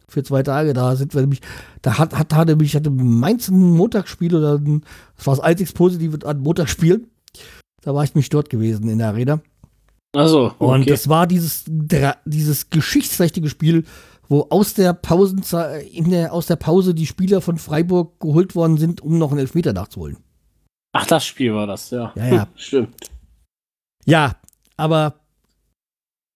[0.06, 0.72] für zwei Tage.
[0.72, 1.40] Da sind wir nämlich,
[1.82, 4.84] da hat, hat, hatte mich, hatte Mainz ein Montagsspiel oder ein,
[5.16, 7.08] das war das einzig Positive an Montagsspiel.
[7.82, 9.40] Da war ich mich dort gewesen in der Arena.
[10.14, 10.90] Also, Und okay.
[10.90, 11.64] das war dieses,
[12.26, 13.84] dieses geschichtsträchtige Spiel,
[14.28, 18.76] wo aus der, Pausenzei- in der, aus der Pause die Spieler von Freiburg geholt worden
[18.76, 20.18] sind, um noch einen Elfmeter nachzuholen.
[20.92, 22.12] Ach, das Spiel war das, ja.
[22.16, 22.48] Ja, ja.
[22.56, 23.10] Stimmt.
[24.04, 24.36] Ja,
[24.76, 25.20] aber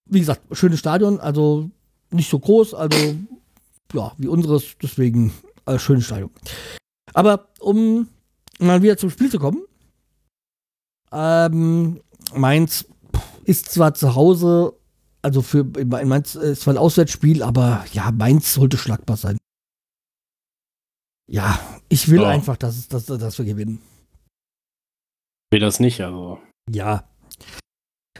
[0.05, 1.69] wie gesagt, schönes Stadion, also
[2.11, 3.15] nicht so groß, also
[3.93, 5.33] ja, wie unseres, deswegen
[5.65, 6.29] äh, schönes Stadion.
[7.13, 8.07] Aber um
[8.59, 9.63] mal wieder zum Spiel zu kommen,
[11.11, 12.01] ähm,
[12.33, 12.85] Mainz
[13.45, 14.73] ist zwar zu Hause,
[15.21, 19.37] also für in Mainz ist zwar ein Auswärtsspiel, aber ja, Mainz sollte schlagbar sein.
[21.27, 22.29] Ja, ich will Ja.
[22.29, 23.81] einfach, dass, dass, dass wir gewinnen.
[25.51, 26.39] Will das nicht, also.
[26.69, 27.07] Ja.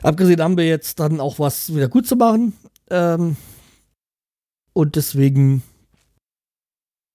[0.01, 2.53] Abgesehen haben wir jetzt dann auch was wieder gut zu machen.
[2.89, 3.37] Ähm,
[4.73, 5.63] und deswegen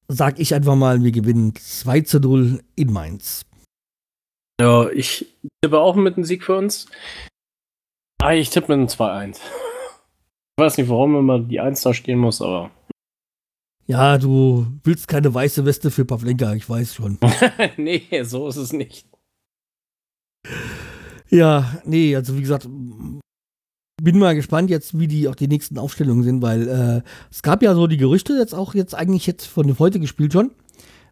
[0.08, 3.42] sag ich einfach mal, wir gewinnen 2 zu 0 in Mainz.
[4.60, 5.26] Ja, ich
[5.62, 6.86] tippe auch mit einem Sieg für uns.
[8.20, 9.36] Ah, ich tippe mit einem 2-1.
[9.36, 12.70] Ich weiß nicht, warum immer die 1 da stehen muss, aber.
[13.86, 17.18] Ja, du willst keine weiße Weste für Pavlenka, ich weiß schon.
[17.76, 19.06] nee, so ist es nicht.
[21.28, 22.68] Ja, nee, also wie gesagt,
[24.02, 27.62] bin mal gespannt jetzt, wie die auch die nächsten Aufstellungen sind, weil äh, es gab
[27.62, 30.50] ja so die Gerüchte jetzt auch jetzt eigentlich jetzt von heute gespielt schon.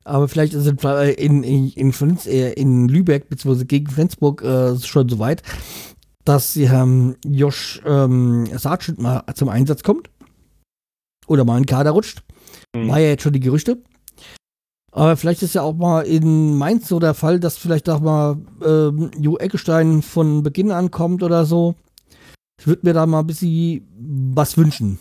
[0.05, 3.65] Aber vielleicht ist es äh, in, in, in, Flens, äh, in Lübeck bzw.
[3.65, 5.43] gegen Flensburg äh, schon so weit,
[6.25, 10.11] dass ähm, Josh ähm, Sargent mal zum Einsatz kommt.
[11.27, 12.23] Oder mal in den Kader rutscht.
[12.75, 12.89] Hm.
[12.89, 13.83] War ja jetzt schon die Gerüchte.
[14.91, 18.39] Aber vielleicht ist ja auch mal in Mainz so der Fall, dass vielleicht auch mal
[18.65, 21.75] ähm, Jo Eckestein von Beginn an kommt oder so.
[22.61, 23.87] Ich würde mir da mal ein bisschen
[24.35, 24.99] was wünschen.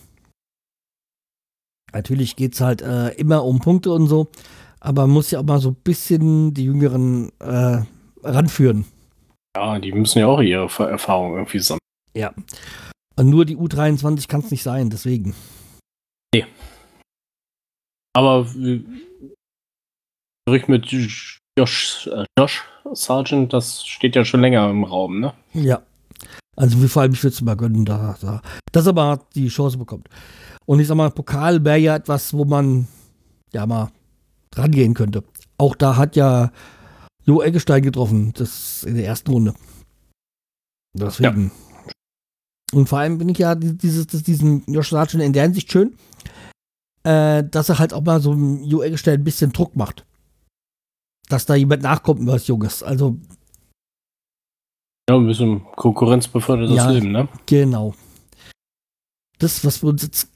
[1.94, 4.28] Natürlich geht es halt äh, immer um Punkte und so,
[4.80, 7.82] aber man muss ja auch mal so ein bisschen die Jüngeren äh,
[8.24, 8.86] ranführen.
[9.56, 11.80] Ja, die müssen ja auch ihre Erfahrung irgendwie sammeln.
[12.14, 12.34] Ja.
[13.16, 15.34] Und nur die U23 kann es nicht sein, deswegen.
[18.14, 18.86] Aber wie-
[20.48, 20.86] Gerücht mit
[21.58, 25.34] Josh, äh, Josh Sargent, das steht ja schon länger im Raum, ne?
[25.54, 25.82] Ja.
[26.56, 29.50] Also wir vor allem, ich würde es mal gönnen, da, da, dass er mal die
[29.50, 30.08] Chance bekommt.
[30.66, 32.88] Und ich sag mal, Pokal wäre ja etwas, wo man
[33.52, 33.92] ja mal
[34.56, 35.26] rangehen könnte.
[35.58, 36.52] Auch da hat ja
[37.26, 39.54] Jo Eggestein getroffen, das in der ersten Runde.
[40.94, 41.52] Deswegen.
[41.52, 41.94] Ja.
[42.72, 45.98] Und vor allem bin ich ja dieses, diesen Josh Sargent in der Hinsicht schön,
[47.04, 50.07] äh, dass er halt auch mal so ein Jo Eggestein ein bisschen Druck macht.
[51.30, 52.84] Dass da jemand nachkommt, was Junges.
[52.84, 53.18] Also.
[55.10, 57.28] Ja, ein bisschen Konkurrenz befördert das ja, Leben, ne?
[57.46, 57.94] Genau.
[59.40, 60.30] Das, was wir uns jetzt,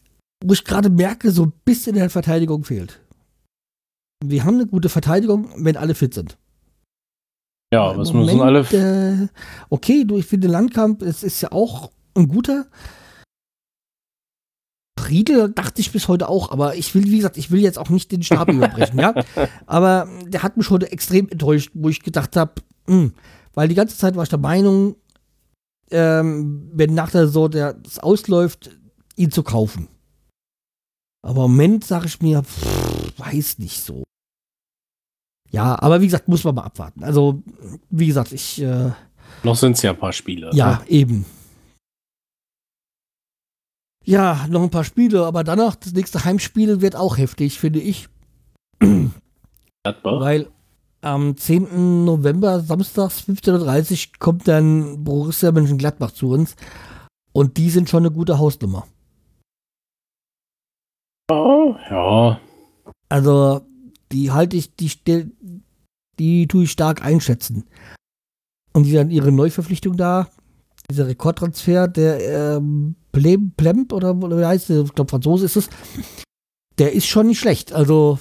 [0.43, 2.99] wo ich gerade merke, so ein bisschen in der Verteidigung fehlt.
[4.23, 6.37] Wir haben eine gute Verteidigung, wenn alle fit sind.
[7.73, 9.23] Ja, was Moment, müssen alle.
[9.23, 9.27] Äh,
[9.69, 12.67] okay, du, ich finde Landkamp, es ist ja auch ein guter.
[15.11, 17.89] Friedel dachte ich bis heute auch, aber ich will, wie gesagt, ich will jetzt auch
[17.89, 19.13] nicht den Stab überbrechen, ja.
[19.65, 22.53] Aber der hat mich heute extrem enttäuscht, wo ich gedacht habe,
[22.87, 23.13] hm,
[23.53, 24.95] weil die ganze Zeit war ich der Meinung,
[25.91, 28.69] ähm, wenn nach der Saison das ausläuft,
[29.17, 29.89] ihn zu kaufen.
[31.23, 34.03] Aber im Moment sage ich mir, pff, weiß nicht so.
[35.51, 37.03] Ja, aber wie gesagt, muss man mal abwarten.
[37.03, 37.43] Also,
[37.89, 38.61] wie gesagt, ich.
[38.61, 38.91] Äh,
[39.43, 40.51] noch sind es ja ein paar Spiele.
[40.53, 40.87] Ja, ne?
[40.87, 41.25] eben.
[44.03, 48.09] Ja, noch ein paar Spiele, aber danach, das nächste Heimspiel wird auch heftig, finde ich.
[49.83, 50.19] Gladbach.
[50.19, 50.47] Weil
[51.01, 52.05] am 10.
[52.05, 56.55] November, samstags 15.30 Uhr, kommt dann Borussia Mönchengladbach zu uns.
[57.33, 58.87] Und die sind schon eine gute Hausnummer.
[61.31, 62.39] Oh, ja.
[63.09, 63.61] Also,
[64.11, 64.91] die halte ich, die,
[66.19, 67.65] die tue ich stark einschätzen.
[68.73, 70.29] Und die dann ihre Neuverpflichtung da,
[70.91, 75.69] dieser Rekordtransfer, der ähm, Plem, Plemp oder, wie heißt der, ich glaube Franzose ist es,
[76.77, 77.73] der ist schon nicht schlecht.
[77.73, 78.19] Also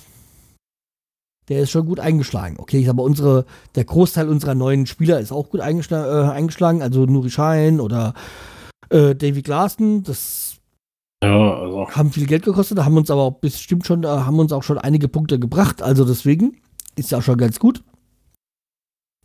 [1.49, 2.57] der ist schon gut eingeschlagen.
[2.59, 6.81] Okay, ich sage unsere, der Großteil unserer neuen Spieler ist auch gut eingeschlagen, äh, eingeschlagen
[6.81, 8.15] also Nuri Schein oder
[8.89, 10.59] äh, Davy Glaassen, das
[11.23, 11.89] ja, also.
[11.91, 15.39] haben viel Geld gekostet, haben uns aber bestimmt schon, haben uns auch schon einige Punkte
[15.39, 16.57] gebracht, also deswegen
[16.97, 17.83] ist ja auch schon ganz gut.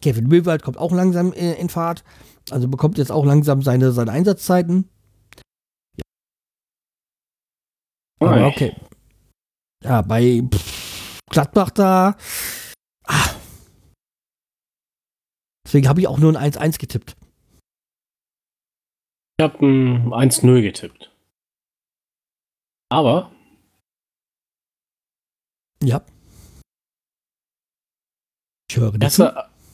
[0.02, 2.04] Kevin Möwald kommt auch langsam äh, in Fahrt,
[2.52, 4.90] also bekommt jetzt auch langsam seine, seine Einsatzzeiten.
[5.98, 6.04] Ja.
[8.28, 8.76] Aber okay.
[9.84, 10.42] Ja, bei
[11.30, 12.18] Gladbach da.
[13.08, 13.36] Ah.
[15.66, 17.16] Deswegen habe ich auch nur ein 1-1 getippt.
[19.38, 21.12] Ich habe ein 1-0 getippt.
[22.90, 23.32] Aber.
[25.84, 26.06] Ja.
[28.70, 29.20] Ich höre dich.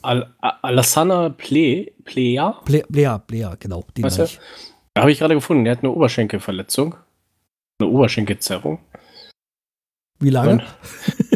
[0.02, 2.54] Al Alassana Ple Plea?
[2.66, 3.84] Plea, Plea, Plea, genau.
[3.96, 4.28] Den weißt du?
[4.94, 5.64] Da habe ich gerade gefunden.
[5.64, 6.96] Der hat eine Oberschenkelverletzung.
[7.80, 8.80] Eine Oberschenkelzerrung.
[10.20, 10.52] Wie lange?
[10.52, 10.64] Und,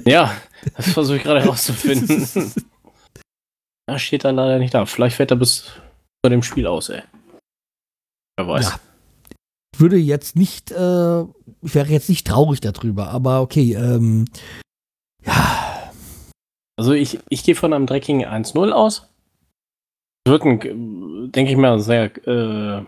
[0.06, 0.36] ja,
[0.75, 2.28] das versuche ich gerade herauszufinden.
[3.88, 4.86] da steht er leider nicht da.
[4.86, 5.71] Vielleicht fällt er bis
[6.23, 7.01] zu dem Spiel aus, ey.
[8.38, 8.65] Wer weiß.
[8.65, 8.80] Ja,
[9.80, 11.21] würde jetzt nicht, äh,
[11.62, 14.25] ich wäre jetzt nicht traurig darüber, aber okay, ähm,
[15.25, 15.64] ja.
[16.77, 19.09] Also ich, ich gehe von einem dreckigen 1-0 aus.
[20.27, 22.85] Wird ein, denke ich mal, sehr äh,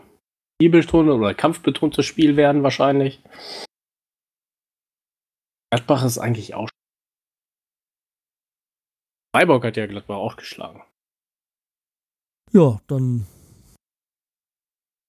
[0.59, 3.21] oder kampfbetontes Spiel werden wahrscheinlich.
[5.71, 6.69] Gladbach ist eigentlich auch.
[9.35, 10.83] Freiburg hat ja Gladbach auch geschlagen.
[12.51, 13.27] Ja, dann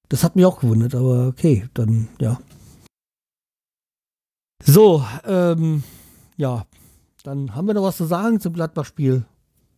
[0.08, 2.40] das hat mich auch gewundert, aber okay, dann ja.
[4.62, 5.84] So, ähm,
[6.36, 6.66] ja,
[7.28, 9.26] dann haben wir noch was zu sagen zum Gladbach-Spiel.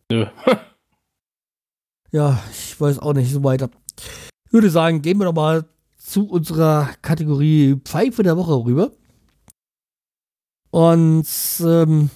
[0.09, 0.25] Nö.
[2.11, 3.69] ja, ich weiß auch nicht so weiter.
[4.45, 5.65] Ich würde sagen, gehen wir doch mal
[5.97, 8.91] zu unserer Kategorie Pfeife der Woche rüber.
[10.69, 11.27] Und
[11.59, 12.09] ähm,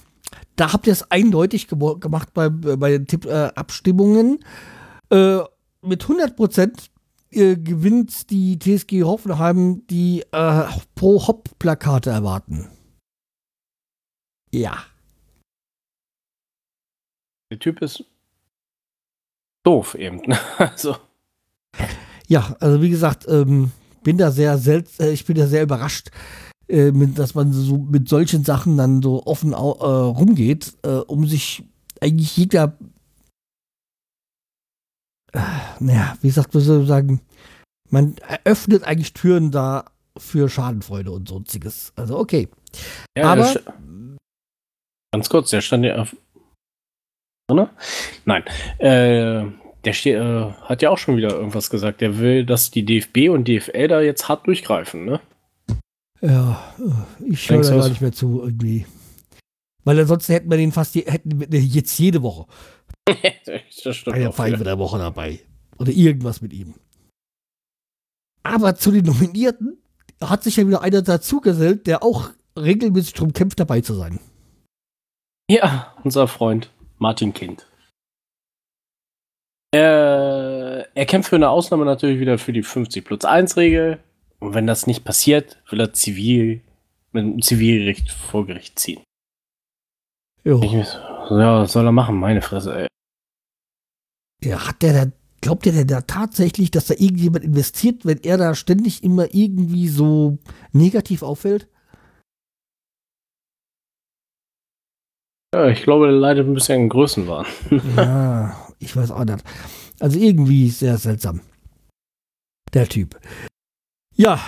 [0.56, 4.40] da habt ihr es eindeutig gemacht bei, bei den Tipp-Abstimmungen.
[5.10, 5.44] Äh, äh,
[5.82, 6.92] mit 100 Prozent
[7.32, 10.64] äh, gewinnt die TSG Hoffenheim, die äh,
[10.96, 12.70] Pro-Hop-Plakate erwarten.
[14.50, 14.78] Ja.
[17.52, 18.04] Der Typ ist
[19.64, 20.22] doof eben.
[20.58, 20.98] also.
[22.28, 23.72] Ja, also wie gesagt, ähm,
[24.04, 26.10] bin da sehr selts äh, ich bin da sehr überrascht,
[26.68, 31.28] äh, mit, dass man so mit solchen Sachen dann so offen äh, rumgeht, äh, um
[31.28, 31.64] sich
[32.02, 32.78] eigentlich jeder
[35.80, 37.22] naja, wie sagt man so sagen,
[37.90, 39.86] man eröffnet eigentlich Türen da
[40.18, 41.92] für Schadenfreude und sonstiges.
[41.96, 42.48] Also okay.
[43.18, 43.54] Ja, Aber
[45.12, 46.16] ganz kurz, der stand ja auf.
[47.50, 47.72] Oder?
[48.26, 48.44] Nein.
[48.80, 49.46] Äh,
[49.84, 52.02] der steht, äh, hat ja auch schon wieder irgendwas gesagt.
[52.02, 55.22] Der will, dass die DFB und DFL da jetzt hart durchgreifen, ne?
[56.22, 58.86] Ja, äh, ich höre da gar nicht mehr zu irgendwie.
[59.84, 62.48] Weil ansonsten hätten wir den fast je, hätten jetzt jede Woche.
[63.84, 64.16] das stimmt.
[64.16, 65.40] Eine Pfeife der Woche dabei.
[65.78, 66.74] Oder irgendwas mit ihm.
[68.42, 69.78] Aber zu den Nominierten
[70.22, 74.20] hat sich ja wieder einer dazugesellt, der auch regelmäßig darum kämpft, dabei zu sein.
[75.50, 77.68] Ja, unser Freund Martin Kind.
[79.72, 84.00] Er, er kämpft für eine Ausnahme natürlich wieder für die 50 plus 1 Regel.
[84.40, 86.62] Und wenn das nicht passiert, will er zivil
[87.12, 89.04] mit dem Zivilrecht vor Gericht ziehen.
[90.44, 90.62] Jo.
[90.62, 92.20] Ich, ja, was soll er machen?
[92.20, 92.88] Meine Fresse, ey.
[94.44, 98.38] Ja, hat der da, glaubt der denn da tatsächlich, dass da irgendjemand investiert, wenn er
[98.38, 100.38] da ständig immer irgendwie so
[100.72, 101.68] negativ auffällt?
[105.54, 107.46] Ja, ich glaube, der leidet ein bisschen an Größenwahn.
[107.96, 109.44] Ja, ich weiß auch nicht.
[110.00, 111.42] Also irgendwie sehr seltsam.
[112.74, 113.20] Der Typ.
[114.16, 114.40] Ja,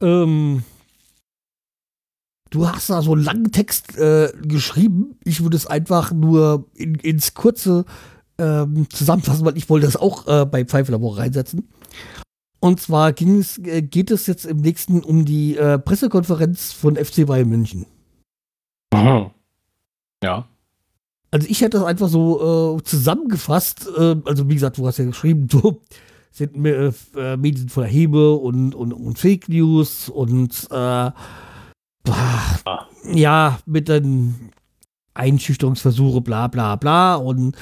[0.00, 0.62] ähm,
[2.50, 5.18] du hast da so einen langen Text äh, geschrieben.
[5.24, 7.84] Ich würde es einfach nur in, ins kurze
[8.38, 11.68] ähm, zusammenfassen, weil ich wollte das auch äh, bei Pfeiflabor reinsetzen.
[12.60, 16.96] Und zwar ging es, äh, geht es jetzt im nächsten um die äh, Pressekonferenz von
[16.96, 17.86] FC Bayern München.
[18.94, 19.30] Mhm.
[20.24, 20.48] Ja.
[21.30, 23.88] Also ich hätte das einfach so äh, zusammengefasst.
[23.96, 25.80] Äh, also wie gesagt, du hast ja geschrieben, du
[26.30, 31.10] sind äh, Medien voller Hebe und, und, und Fake News und äh,
[32.04, 34.50] bah, ja, mit den
[35.14, 37.56] Einschüchterungsversuche, bla bla bla und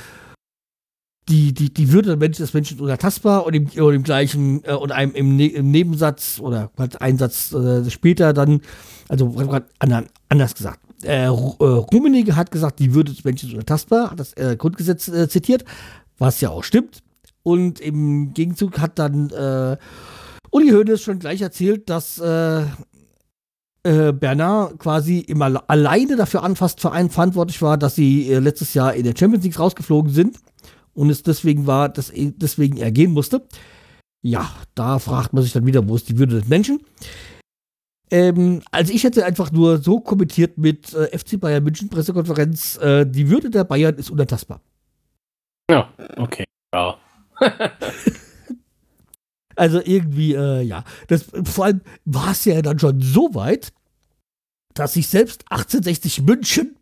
[1.29, 4.93] die, die, die Würde des Menschen ist unantastbar und im, und im gleichen äh, und
[4.93, 8.61] einem im, ne im Nebensatz oder halt einen Satz äh, später dann,
[9.09, 9.37] also
[10.29, 14.57] anders gesagt, äh, Rummenigge hat gesagt, die Würde des Menschen ist unantastbar, hat das äh,
[14.57, 15.65] Grundgesetz äh, zitiert,
[16.19, 17.03] was ja auch stimmt.
[17.43, 19.77] Und im Gegenzug hat dann äh,
[20.51, 22.63] Uli Hoeneß schon gleich erzählt, dass äh,
[23.85, 29.05] äh, Bernard quasi immer alleine dafür anfasst verantwortlich war, dass sie äh, letztes Jahr in
[29.05, 30.39] der Champions League rausgeflogen sind
[30.95, 33.43] und es deswegen war, dass deswegen er gehen musste.
[34.23, 36.81] Ja, da fragt man sich dann wieder, wo ist die Würde des Menschen?
[38.13, 43.07] Ähm, also ich hätte einfach nur so kommentiert mit äh, FC Bayern München Pressekonferenz, äh,
[43.07, 44.61] die Würde der Bayern ist unantastbar.
[45.71, 46.45] Ja, okay.
[46.75, 46.99] Ja.
[49.57, 50.85] also irgendwie, äh, ja.
[51.09, 53.73] Das, vor allem war es ja dann schon so weit,
[54.75, 56.77] dass ich selbst 1860 München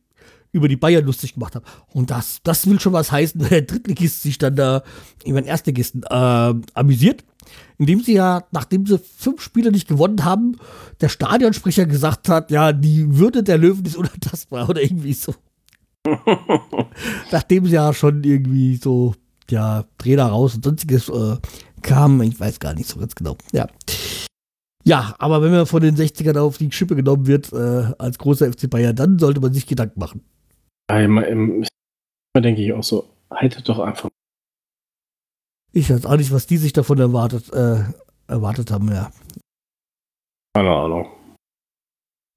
[0.51, 1.65] über die Bayern lustig gemacht habe.
[1.93, 4.83] Und das, das will schon was heißen, wenn der Drittligist sich dann da
[5.25, 7.23] über den Erstligisten äh, amüsiert
[7.79, 10.57] indem sie ja, nachdem sie fünf Spiele nicht gewonnen haben,
[11.01, 15.35] der Stadionsprecher gesagt hat, ja, die Würde der Löwen ist unantastbar oder irgendwie so.
[17.31, 19.15] nachdem sie ja schon irgendwie so,
[19.51, 21.37] ja, Trainer raus und sonstiges äh,
[21.83, 23.37] kamen, ich weiß gar nicht so ganz genau.
[23.53, 23.67] Ja.
[24.83, 28.51] Ja, aber wenn man von den 60ern auf die Schippe genommen wird, äh, als großer
[28.51, 30.23] FC Bayern, dann sollte man sich Gedanken machen.
[30.91, 31.67] Ja, immer, immer
[32.35, 34.09] denke ich auch so, haltet doch einfach
[35.73, 37.85] ich weiß auch nicht, was die sich davon erwartet, äh,
[38.27, 39.11] erwartet haben, ja.
[40.55, 41.07] Keine Ahnung.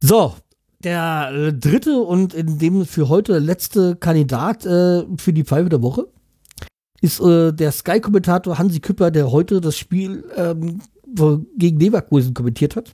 [0.04, 0.36] So,
[0.84, 5.82] der äh, dritte und in dem für heute letzte Kandidat äh, für die Pfeife der
[5.82, 6.08] Woche
[7.02, 10.82] ist äh, der Sky-Kommentator Hansi Küpper, der heute das Spiel ähm,
[11.58, 12.94] gegen Leverkusen kommentiert hat.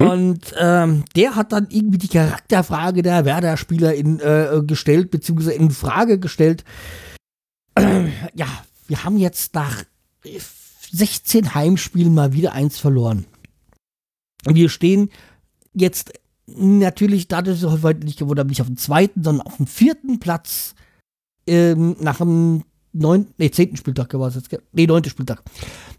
[0.00, 0.08] Hm?
[0.08, 6.18] Und ähm, der hat dann irgendwie die Charakterfrage der Werder-Spieler äh, gestellt, beziehungsweise in Frage
[6.18, 6.64] gestellt,
[8.34, 8.46] ja,
[8.86, 9.84] wir haben jetzt nach
[10.92, 13.26] 16 Heimspielen mal wieder eins verloren.
[14.46, 15.10] Wir stehen
[15.72, 16.12] jetzt
[16.46, 20.74] natürlich dadurch heute nicht gewonnen nicht auf dem zweiten, sondern auf dem vierten Platz
[21.46, 25.42] ähm, nach dem neunten, nee, zehnten Spieltag war es jetzt, nee, neunten Spieltag.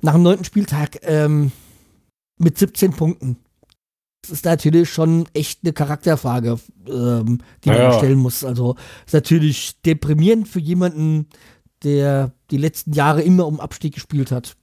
[0.01, 1.51] Nach dem neunten Spieltag ähm,
[2.37, 3.37] mit 17 Punkten.
[4.21, 7.93] Das ist natürlich schon echt eine Charakterfrage, ähm, die man ja.
[7.93, 8.43] stellen muss.
[8.43, 11.27] Also ist natürlich deprimierend für jemanden,
[11.83, 14.55] der die letzten Jahre immer um Abstieg gespielt hat.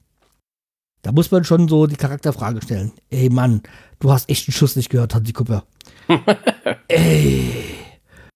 [1.01, 2.91] Da muss man schon so die Charakterfrage stellen.
[3.09, 3.61] Ey Mann,
[3.99, 5.63] du hast echt einen Schuss nicht gehört, Hansi Kupper.
[6.87, 7.53] Ey.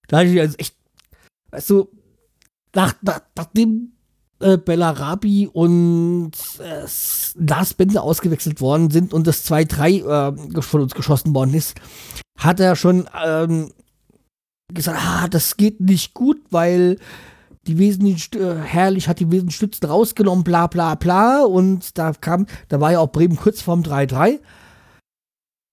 [0.08, 0.76] Da hatte ich also echt,
[1.52, 1.90] weißt du,
[2.74, 3.94] nach, nach, nachdem
[4.40, 6.86] äh, Bellarabi und äh,
[7.36, 11.76] Lars Bender ausgewechselt worden sind und das 2-3 äh, von uns geschossen worden ist,
[12.38, 13.72] hat er schon ähm,
[14.74, 16.98] gesagt, ah, das geht nicht gut, weil
[17.68, 21.44] die wesentlichen, äh, herrlich hat die wesentlichen Stützen rausgenommen, bla bla bla.
[21.44, 24.40] Und da kam, da war ja auch Bremen kurz vorm 3-3.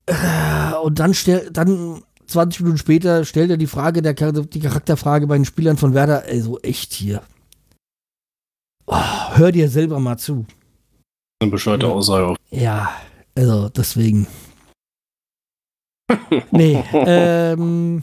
[0.06, 5.26] Äh, und dann, stell, dann 20 Minuten später stellt er die Frage, der, die Charakterfrage
[5.26, 7.22] bei den Spielern von Werder, also echt hier.
[8.86, 8.96] Oh,
[9.34, 10.46] hör dir selber mal zu.
[11.40, 12.36] Eine bescheuerte Aussage.
[12.50, 12.90] Ja,
[13.36, 14.26] also deswegen.
[16.50, 18.02] nee, ähm,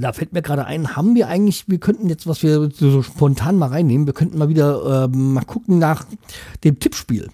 [0.00, 3.56] da fällt mir gerade ein, haben wir eigentlich, wir könnten jetzt, was wir so spontan
[3.56, 6.06] mal reinnehmen, wir könnten mal wieder äh, mal gucken nach
[6.64, 7.28] dem Tippspiel.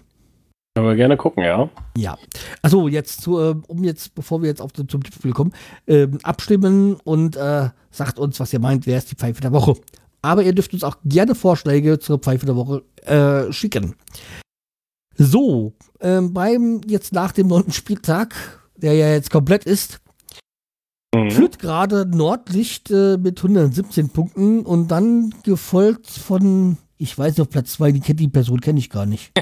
[0.75, 1.69] Können wir gerne gucken, ja.
[1.97, 2.17] Ja.
[2.61, 5.53] Also jetzt zu, äh, um jetzt, bevor wir jetzt auf zum Tippspiel kommen,
[5.87, 9.75] äh, abstimmen und äh, sagt uns, was ihr meint, wer ist die Pfeife der Woche.
[10.21, 13.95] Aber ihr dürft uns auch gerne Vorschläge zur Pfeife der Woche äh, schicken.
[15.15, 18.35] So, ähm, beim jetzt nach dem neunten Spieltag,
[18.77, 19.99] der ja jetzt komplett ist,
[21.15, 21.31] mhm.
[21.31, 27.49] führt gerade Nordlicht äh, mit 117 Punkten und dann gefolgt von, ich weiß nicht, auf
[27.49, 29.31] Platz 2, die, die Person kenne ich gar nicht.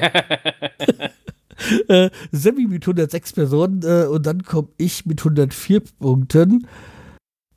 [1.88, 6.68] äh, Sammy mit 106 Personen äh, und dann komme ich mit 104 Punkten.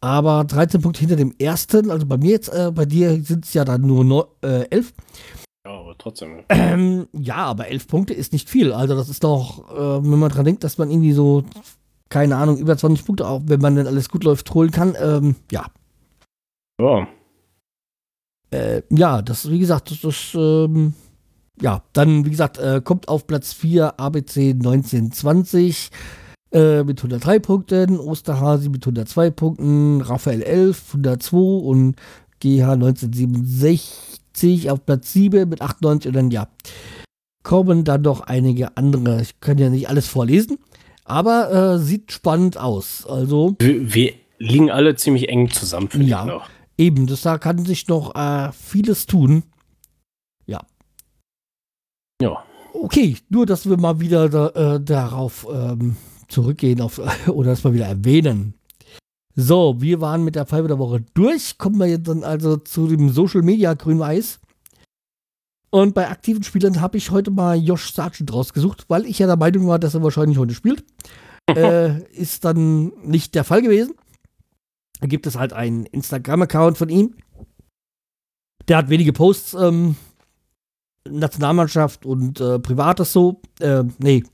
[0.03, 3.53] Aber 13 Punkte hinter dem ersten, also bei mir jetzt, äh, bei dir sind es
[3.53, 4.95] ja dann nur no, äh, 11.
[5.67, 6.45] Ja, aber trotzdem.
[6.49, 8.73] Ähm, ja, aber 11 Punkte ist nicht viel.
[8.73, 11.45] Also das ist doch, äh, wenn man dran denkt, dass man irgendwie so,
[12.11, 14.95] keine Ahnung, über 20 Punkte, auch wenn man dann alles gut läuft, holen kann.
[15.01, 15.67] Ähm, ja.
[16.81, 17.09] Ja.
[18.51, 20.93] Äh, ja, das, wie gesagt, das ist, ähm,
[21.63, 25.91] ja, dann, wie gesagt, äh, kommt auf Platz 4 ABC 1920
[26.53, 31.95] äh, mit 103 Punkten, Osterhasi mit 102 Punkten, Raphael 11, 102 und
[32.41, 36.49] GH 1967 auf Platz 7 mit 98 und dann, ja,
[37.45, 39.23] kommen dann noch einige andere.
[39.23, 40.59] Ich kann ja nicht alles vorlesen,
[41.11, 43.07] aber äh, sieht spannend aus.
[43.07, 43.57] Also.
[43.59, 46.49] Wir, wir, liegen alle ziemlich eng zusammen, finde ja, ich noch.
[46.79, 49.43] Eben, das, da kann sich noch äh, vieles tun.
[52.21, 52.45] Ja.
[52.73, 55.97] Okay, nur dass wir mal wieder da, äh, darauf ähm,
[56.29, 58.55] zurückgehen auf, oder das mal wieder erwähnen.
[59.37, 61.57] So, wir waren mit der Pfeife der Woche durch.
[61.57, 64.40] Kommen wir jetzt dann also zu dem Social Media Grün-Weiß.
[65.71, 69.37] Und bei aktiven Spielern habe ich heute mal Josh Sargent rausgesucht, weil ich ja der
[69.37, 70.85] Meinung war, dass er wahrscheinlich heute spielt.
[71.57, 73.95] äh, ist dann nicht der Fall gewesen.
[75.01, 77.15] Da gibt es halt einen Instagram-Account von ihm.
[78.69, 79.97] Der hat wenige Posts ähm,
[81.09, 83.41] Nationalmannschaft und äh, Privates so.
[83.61, 84.25] Äh, nee.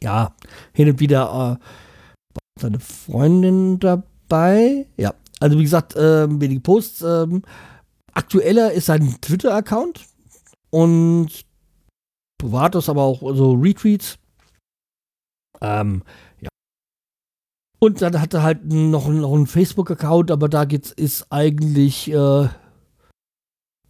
[0.00, 0.34] Ja,
[0.72, 4.86] hin und wieder äh, seine Freundin dabei.
[4.96, 7.02] Ja, also wie gesagt, äh, wenige Posts.
[7.02, 7.40] Äh,
[8.12, 10.04] aktueller ist sein Twitter-Account
[10.82, 11.28] und
[12.38, 14.18] Privates, aber auch so Retweets.
[15.60, 16.02] Ähm,
[16.40, 16.48] ja.
[17.78, 22.48] Und dann hat er halt noch, noch einen Facebook-Account, aber da geht's, ist eigentlich äh,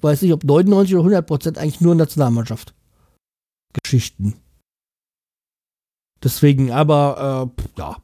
[0.01, 2.74] weiß nicht, ob 99 oder 100 Prozent eigentlich nur Nationalmannschaft.
[3.82, 4.34] Geschichten.
[6.22, 7.97] Deswegen, aber, äh, ja.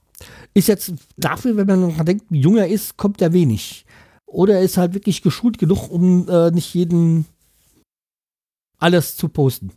[0.55, 3.87] Ist jetzt dafür, wenn man noch denkt, wie jung er ist, kommt er wenig.
[4.27, 7.27] Oder er ist halt wirklich geschult genug, um äh, nicht jeden
[8.83, 9.73] alles zu posten.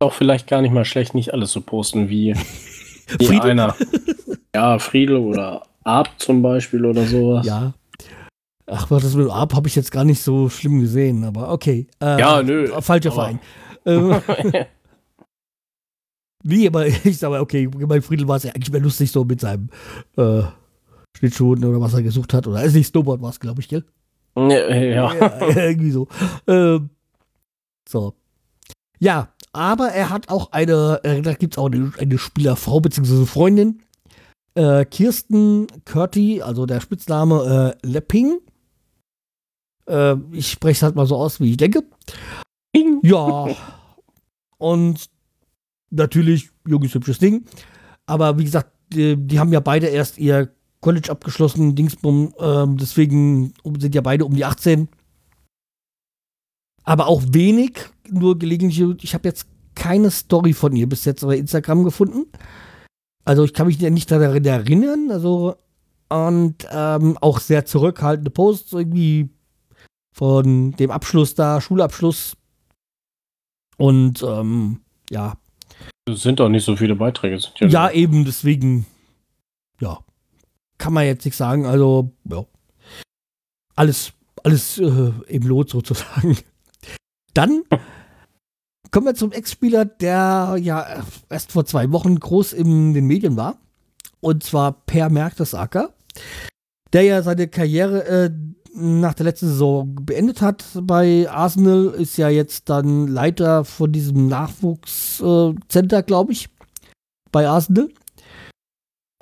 [0.00, 2.34] Auch vielleicht gar nicht mal schlecht, nicht alles zu posten, wie,
[3.18, 3.76] wie einer.
[4.54, 7.46] Ja, Friedel oder Arp zum Beispiel oder sowas.
[7.46, 7.74] Ja,
[8.70, 11.88] Ach, was das mit ab habe ich jetzt gar nicht so schlimm gesehen, aber okay.
[12.00, 12.68] Äh, ja, nö.
[12.80, 13.40] Falscher Verein.
[13.84, 14.20] Ähm,
[16.44, 19.40] nee, aber ich sage okay, bei Friedel war es ja eigentlich mehr lustig so mit
[19.40, 19.70] seinem
[20.16, 20.42] äh,
[21.16, 22.46] Schlittschuhen oder was er gesucht hat.
[22.46, 23.84] Oder ist nicht Snowboard war es, glaube ich, gell?
[24.36, 24.68] Ja.
[24.68, 25.14] ja.
[25.14, 26.06] ja irgendwie so.
[26.46, 26.90] Ähm,
[27.90, 28.14] so.
[28.98, 33.24] Ja, aber er hat auch eine, äh, da gibt es auch eine, eine Spielerfrau bzw.
[33.26, 33.82] Freundin.
[34.54, 38.40] Äh, Kirsten Curti, also der Spitzname äh, Lepping.
[39.86, 41.84] Äh, ich spreche es halt mal so aus, wie ich denke.
[42.72, 43.00] Bing.
[43.02, 43.48] Ja.
[44.58, 45.06] Und
[45.90, 47.44] natürlich, junges, hübsches Ding.
[48.06, 52.34] Aber wie gesagt, die, die haben ja beide erst ihr College abgeschlossen, Dingsbum.
[52.38, 54.88] Ähm, deswegen sind ja beide um die 18.
[56.84, 57.78] Aber auch wenig,
[58.08, 58.80] nur gelegentlich.
[59.02, 62.26] Ich habe jetzt keine Story von ihr bis jetzt bei Instagram gefunden.
[63.24, 65.10] Also ich kann mich nicht daran erinnern.
[65.10, 65.56] Also
[66.10, 69.30] und ähm, auch sehr zurückhaltende Posts, irgendwie
[70.12, 72.36] von dem Abschluss da, Schulabschluss.
[73.76, 75.34] Und ähm, ja.
[76.06, 77.38] Es sind doch nicht so viele Beiträge.
[77.60, 78.86] ja, ja eben, deswegen,
[79.80, 79.98] ja,
[80.78, 81.64] kann man jetzt nicht sagen.
[81.64, 82.44] Also, ja.
[83.76, 84.12] Alles,
[84.42, 86.36] alles äh, im Lot sozusagen.
[87.34, 87.62] Dann
[88.90, 93.58] kommen wir zum Ex-Spieler, der ja erst vor zwei Wochen groß in den Medien war.
[94.20, 95.94] Und zwar Per Mertesacker,
[96.92, 98.30] der ja seine Karriere äh,
[98.74, 104.28] nach der letzten Saison beendet hat bei Arsenal, ist ja jetzt dann Leiter von diesem
[104.28, 106.48] Nachwuchscenter, äh, glaube ich,
[107.32, 107.88] bei Arsenal.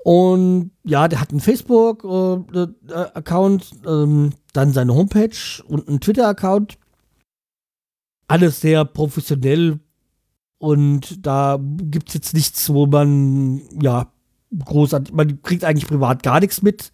[0.05, 6.79] Und ja, der hat einen Facebook-Account, äh, ähm, dann seine Homepage und einen Twitter-Account.
[8.29, 9.81] Alles sehr professionell
[10.59, 14.13] und da gibt es jetzt nichts, wo man, ja,
[14.65, 16.93] großartig, man kriegt eigentlich privat gar nichts mit.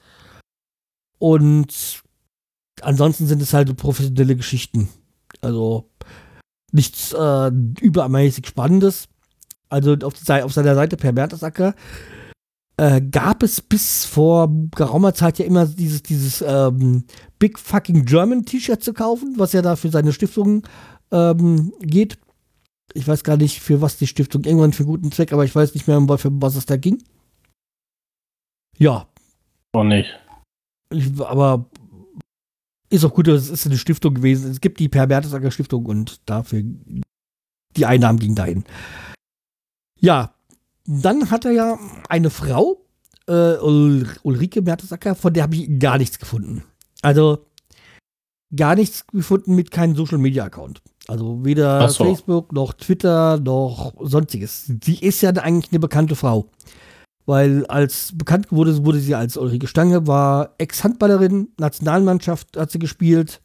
[1.18, 2.02] Und
[2.82, 4.88] ansonsten sind es halt professionelle Geschichten.
[5.40, 5.90] Also
[6.72, 9.08] nichts äh, übermäßig Spannendes.
[9.68, 11.74] Also auf, auf seiner Seite per Mertesacker
[12.76, 17.04] äh, gab es bis vor geraumer Zeit ja immer dieses, dieses ähm,
[17.38, 20.66] Big Fucking German T-Shirt zu kaufen, was ja da für seine Stiftung
[21.10, 22.18] ähm, geht.
[22.92, 25.74] Ich weiß gar nicht, für was die Stiftung irgendwann für guten Zweck, aber ich weiß
[25.74, 27.02] nicht mehr, für was es da ging.
[28.78, 29.08] Ja.
[29.72, 30.08] Auch nicht.
[30.90, 31.66] Ich, aber
[32.90, 34.50] ist auch gut, es ist eine Stiftung gewesen.
[34.50, 36.62] Es gibt die Per Mertesacker Stiftung und dafür
[37.76, 38.64] die Einnahmen gingen dahin.
[39.98, 40.34] Ja,
[40.86, 41.78] dann hat er ja
[42.08, 42.84] eine Frau,
[43.26, 46.62] äh, Ul Ulrike Mertesacker, von der habe ich gar nichts gefunden.
[47.02, 47.46] Also
[48.54, 50.82] gar nichts gefunden mit keinem Social Media Account.
[51.08, 52.04] Also weder so.
[52.04, 54.72] Facebook noch Twitter noch sonstiges.
[54.82, 56.48] Sie ist ja eigentlich eine bekannte Frau.
[57.26, 63.42] Weil als bekannt wurde, wurde sie als Ulrike Stange, war Ex-Handballerin, Nationalmannschaft hat sie gespielt.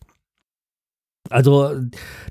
[1.30, 1.72] Also,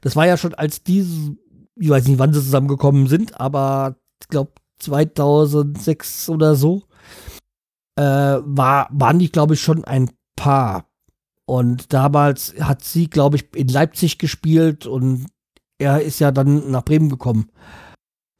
[0.02, 1.36] das war ja schon als diese,
[1.76, 6.82] ich weiß nicht, wann sie zusammengekommen sind, aber ich glaube 2006 oder so,
[7.96, 10.87] äh, war, waren die, glaube ich, schon ein Paar.
[11.48, 15.28] Und damals hat sie, glaube ich, in Leipzig gespielt und
[15.78, 17.50] er ist ja dann nach Bremen gekommen.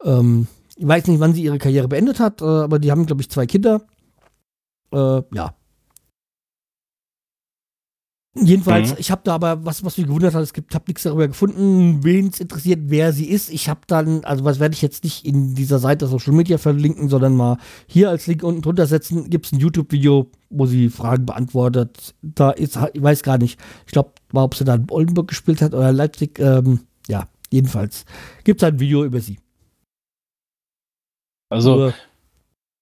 [0.03, 0.45] Ähm,
[0.75, 3.31] ich weiß nicht, wann sie ihre Karriere beendet hat, äh, aber die haben, glaube ich,
[3.31, 3.81] zwei Kinder.
[4.93, 5.55] Äh, ja.
[8.35, 8.97] Jedenfalls, mhm.
[8.99, 12.03] ich habe da aber, was, was mich gewundert hat, es gibt, habe nichts darüber gefunden,
[12.03, 13.49] wen es interessiert, wer sie ist.
[13.49, 17.09] Ich habe dann, also was werde ich jetzt nicht in dieser Seite Social Media verlinken,
[17.09, 17.57] sondern mal
[17.87, 22.13] hier als Link unten drunter setzen, gibt es ein YouTube-Video, wo sie Fragen beantwortet.
[22.21, 25.73] Da ist, ich weiß gar nicht, ich glaube, ob sie da in Oldenburg gespielt hat
[25.73, 28.05] oder Leipzig, ähm, ja, jedenfalls
[28.43, 29.39] gibt es ein Video über sie.
[31.49, 31.91] Also,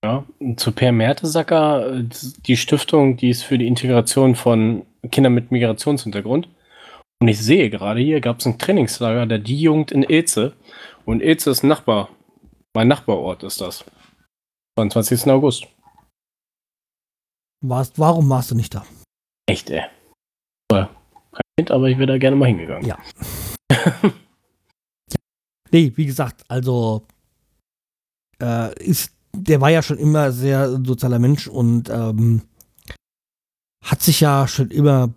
[0.03, 0.25] ja,
[0.57, 6.49] zu Per Mertesacker, die Stiftung, die ist für die Integration von Kindern mit Migrationshintergrund.
[7.19, 10.53] Und ich sehe gerade hier gab es ein Trainingslager der Die-Jugend in Ilze.
[11.05, 12.09] Und Ilze ist Nachbar.
[12.75, 13.83] Mein Nachbarort ist das.
[14.77, 15.31] 22.
[15.31, 15.67] August.
[17.61, 18.85] Warst, warum warst du nicht da?
[19.47, 19.85] Echt, ey.
[21.37, 22.85] Kein Kind, aber ich wäre da gerne mal hingegangen.
[22.85, 22.99] Ja.
[23.71, 24.11] ja.
[25.71, 27.07] Nee, wie gesagt, also
[28.39, 32.41] äh, ist, der war ja schon immer sehr sozialer Mensch und ähm,
[33.83, 35.13] hat sich ja schon immer,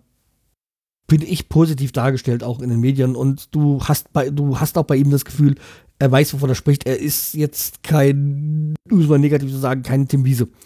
[1.07, 3.15] bin ich, positiv dargestellt, auch in den Medien.
[3.15, 5.55] Und du hast bei, du hast auch bei ihm das Gefühl,
[5.99, 6.85] er weiß, wovon er spricht.
[6.85, 10.47] Er ist jetzt kein, um es mal negativ zu sagen, kein Tim Wiese.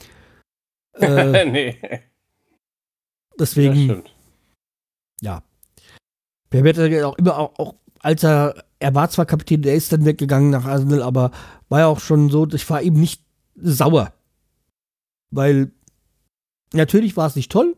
[0.98, 1.78] Äh, nee.
[3.38, 4.04] Deswegen.
[5.20, 5.44] Ja.
[6.50, 10.06] Wer wird auch immer auch, auch als er, er war zwar Kapitän, der ist dann
[10.06, 11.32] weggegangen nach Arsenal, aber
[11.68, 13.25] war ja auch schon so, ich war eben nicht
[13.56, 14.14] sauer.
[15.32, 15.72] Weil
[16.74, 17.76] natürlich war es nicht toll,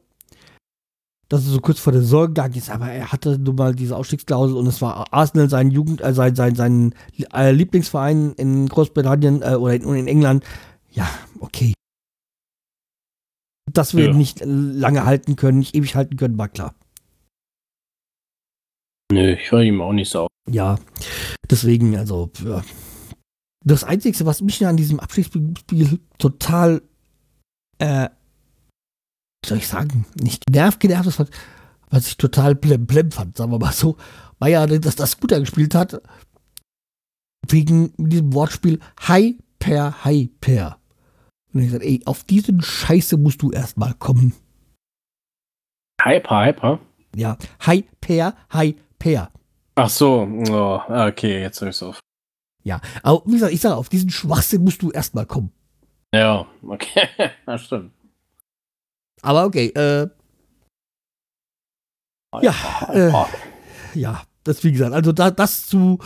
[1.29, 3.95] dass er so kurz vor der Saison gegangen ist, aber er hatte nun mal diese
[3.95, 6.95] Ausstiegsklausel und es war Arsenal sein Jugend, äh, sein, sein, sein
[7.33, 10.43] äh, Lieblingsverein in Großbritannien äh, oder in, in, England.
[10.91, 11.09] Ja,
[11.39, 11.73] okay.
[13.71, 14.13] Dass wir ja.
[14.13, 16.73] nicht lange halten können, nicht ewig halten können, war klar.
[19.11, 20.27] Nö, ich war ihm auch nicht sauer.
[20.49, 20.77] Ja,
[21.49, 22.63] deswegen, also, ja.
[23.65, 26.81] Das Einzige, was mich an diesem Abschiedsspiel total
[27.79, 28.09] äh,
[29.45, 31.23] soll ich sagen, nicht genervt, genervt ist,
[31.89, 33.97] was ich total blem, blem fand, sagen wir mal so,
[34.39, 36.01] war ja, dass das Scooter gespielt hat,
[37.47, 40.79] wegen diesem Wortspiel Hyper, Hyper.
[41.53, 44.33] Und ich gesagt, ey, auf diesen Scheiße musst du erstmal kommen.
[46.03, 46.79] Hyper, Hyper?
[47.15, 49.31] Ja, Hyper, Hyper.
[49.75, 51.99] Ach so, oh, okay, jetzt höre ich es auf.
[52.67, 55.53] Ja, aber wie gesagt, ich sage, auf diesen Schwachsinn musst du erstmal kommen.
[56.13, 57.07] Ja, okay,
[57.45, 57.93] das stimmt.
[59.21, 60.09] Aber okay, äh.
[62.41, 62.53] Ja,
[62.91, 63.11] äh,
[63.93, 65.99] ja, das wie gesagt, also da, das zu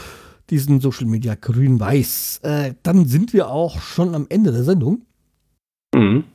[0.51, 2.41] diesen Social Media grün-weiß.
[2.43, 5.01] Äh, dann sind wir auch schon am Ende der Sendung.
[5.95, 6.25] Mhm.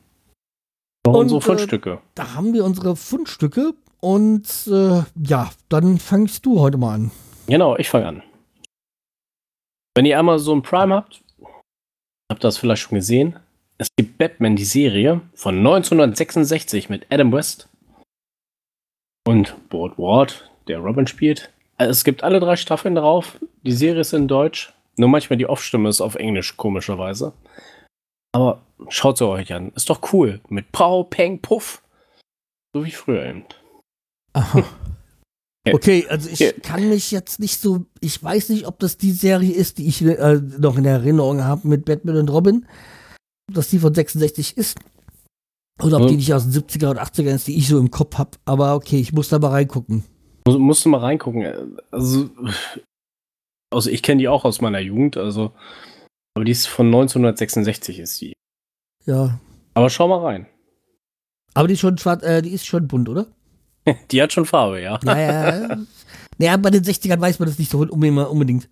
[1.06, 1.90] Und, unsere äh, Fundstücke.
[1.92, 7.10] Äh, da haben wir unsere Fundstücke und äh, ja, dann fangst du heute mal an.
[7.46, 8.22] Genau, ich fange an.
[9.96, 11.24] Wenn ihr Amazon Prime habt,
[12.30, 13.40] habt ihr das vielleicht schon gesehen,
[13.78, 17.70] es gibt Batman, die Serie von 1966 mit Adam West
[19.26, 21.50] und Board Ward, der Robin spielt.
[21.78, 23.38] Also es gibt alle drei Staffeln drauf.
[23.62, 24.74] Die Serie ist in Deutsch.
[24.98, 27.32] Nur manchmal die Off-Stimme ist auf Englisch, komischerweise.
[28.34, 29.72] Aber schaut sie euch an.
[29.76, 30.42] Ist doch cool.
[30.50, 31.82] Mit Pau, Peng, Puff.
[32.74, 33.46] So wie früher eben.
[34.34, 34.62] Aha.
[35.74, 39.52] Okay, also ich kann mich jetzt nicht so, ich weiß nicht, ob das die Serie
[39.52, 42.66] ist, die ich äh, noch in Erinnerung habe mit Batman und Robin
[43.52, 44.78] dass die von 66 ist.
[45.82, 46.08] Oder ob ja.
[46.08, 48.30] die nicht aus den 70er und 80er ist, die ich so im Kopf habe.
[48.44, 50.04] Aber okay, ich muss da mal reingucken.
[50.46, 51.78] Muss, musst du mal reingucken.
[51.90, 52.30] Also,
[53.70, 55.52] Also ich kenne die auch aus meiner Jugend, also.
[56.34, 58.32] Aber die ist von 1966 ist die.
[59.04, 59.38] Ja.
[59.74, 60.46] Aber schau mal rein.
[61.54, 63.26] Aber die ist schon schwarz, äh, die ist schon bunt, oder?
[64.10, 64.98] Die hat schon Farbe, ja.
[65.04, 65.18] Ja,
[65.68, 65.76] ja.
[66.38, 68.68] naja, bei den 60ern weiß man das nicht so unbedingt.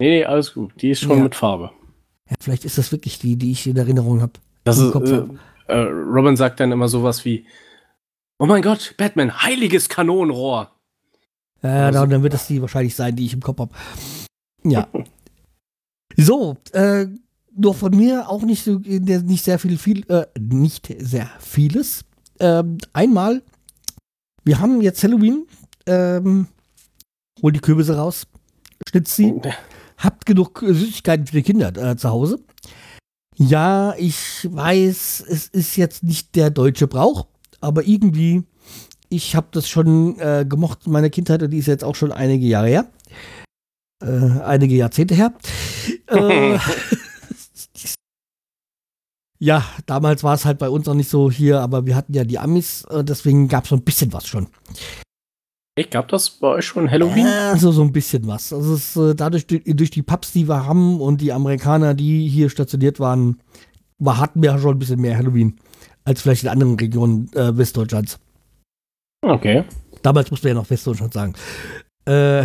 [0.00, 0.72] Nee, nee, alles gut.
[0.80, 1.22] Die ist schon Ja.
[1.24, 1.70] mit Farbe.
[2.30, 4.32] Ja, vielleicht ist das wirklich die, die ich in Erinnerung habe.
[4.64, 5.28] Das Im ist, Kopf äh, hab.
[5.68, 7.46] äh, Robin sagt dann immer sowas wie:
[8.38, 10.70] Oh mein Gott, Batman, heiliges Kanonenrohr.
[11.62, 13.74] Ja, Also- dann, dann wird das die wahrscheinlich sein, die ich im Kopf habe.
[14.64, 14.88] Ja.
[16.16, 17.06] so, äh,
[17.54, 22.04] nur von mir auch nicht so nicht sehr viel, viel äh, nicht sehr vieles.
[22.40, 23.42] Ähm, einmal,
[24.44, 25.46] wir haben jetzt Halloween,
[25.86, 26.48] ähm,
[27.42, 28.26] hol die Kürbisse raus,
[28.88, 29.34] schnitzt sie,
[29.98, 32.40] habt genug Süßigkeiten für die Kinder äh, zu Hause.
[33.36, 37.26] Ja, ich weiß, es ist jetzt nicht der deutsche Brauch,
[37.60, 38.42] aber irgendwie,
[39.08, 42.12] ich habe das schon äh, gemocht in meiner Kindheit und die ist jetzt auch schon
[42.12, 42.90] einige Jahre her.
[44.02, 45.32] Äh, einige Jahrzehnte her.
[46.08, 46.58] äh,
[49.42, 52.22] ja, damals war es halt bei uns noch nicht so hier, aber wir hatten ja
[52.22, 54.46] die Amis, äh, deswegen gab es so ein bisschen was schon.
[55.74, 57.26] Ich gab das bei euch schon Halloween?
[57.26, 58.52] Also so ein bisschen was.
[58.52, 61.94] Also es ist äh, dadurch durch, durch die Pubs, die wir haben und die Amerikaner,
[61.94, 63.40] die hier stationiert waren,
[63.98, 65.58] war, hatten wir schon ein bisschen mehr Halloween
[66.04, 68.20] als vielleicht in anderen Regionen äh, Westdeutschlands.
[69.22, 69.64] Okay.
[70.02, 71.34] Damals musste ja noch Westdeutschland sagen.
[72.04, 72.42] Äh,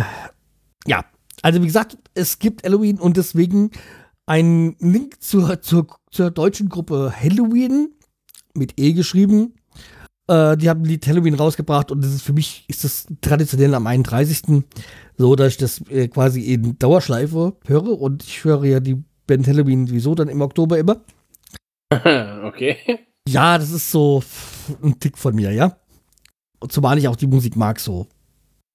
[0.86, 1.04] ja,
[1.42, 3.70] also wie gesagt, es gibt Halloween und deswegen
[4.26, 7.94] ein Link zur, zur, zur deutschen Gruppe Halloween
[8.54, 9.54] mit E geschrieben.
[10.28, 13.74] Äh, die haben ein Lied Halloween rausgebracht und das ist für mich ist das traditionell
[13.74, 14.64] am 31.
[15.16, 19.46] So, dass ich das äh, quasi in Dauerschleife höre und ich höre ja die Band
[19.46, 21.00] Halloween sowieso dann im Oktober immer.
[22.44, 22.76] okay.
[23.28, 24.22] Ja, das ist so
[24.82, 25.76] ein Tick von mir, ja.
[26.60, 28.06] Und zumal ich auch die Musik mag so.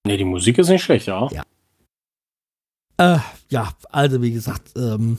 [0.06, 1.28] Nee, die Musik ist nicht schlecht, ja.
[1.30, 1.42] Ja.
[2.96, 3.18] Äh,
[3.48, 5.18] ja, also wie gesagt, ähm,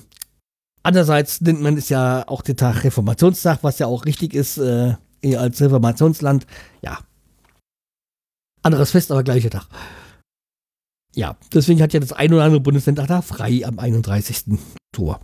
[0.86, 4.96] andererseits nennt man es ja auch den Tag Reformationstag, was ja auch richtig ist, äh,
[5.22, 6.46] eher als Reformationsland.
[6.82, 7.00] Ja.
[8.62, 9.68] Anderes Fest, aber gleicher Tag.
[11.14, 14.58] Ja, deswegen hat ja das ein oder andere Bundesland auch da frei am 31.
[14.94, 15.22] Oktober.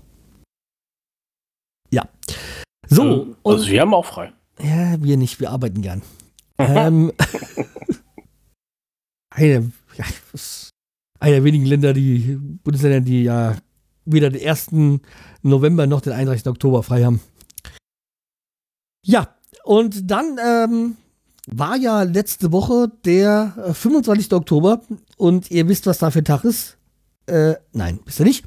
[1.91, 2.07] Ja.
[2.87, 4.33] So, Äh, also wir haben auch frei.
[4.59, 6.01] ja, wir nicht, wir arbeiten gern.
[6.57, 7.11] ähm,
[9.29, 10.05] eine, ja,
[11.19, 13.57] einer der wenigen Länder, die Bundesländer, die ja
[14.11, 14.69] weder den 1.
[15.41, 16.47] November noch den 31.
[16.47, 17.21] Oktober frei haben.
[19.05, 20.97] Ja, und dann ähm,
[21.47, 24.33] war ja letzte Woche der äh, 25.
[24.33, 24.81] Oktober
[25.17, 26.77] und ihr wisst, was da für ein Tag ist.
[27.25, 28.45] Äh, nein, wisst ihr nicht.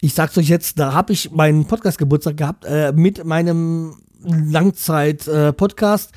[0.00, 6.12] Ich sag's euch jetzt, da habe ich meinen Podcast-Geburtstag gehabt äh, mit meinem Langzeit-Podcast.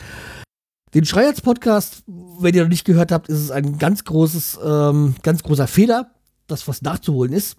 [0.93, 5.41] Den Schreierz-Podcast, wenn ihr noch nicht gehört habt, ist es ein ganz großes, ähm, ganz
[5.41, 6.11] großer Fehler,
[6.47, 7.57] das was nachzuholen ist.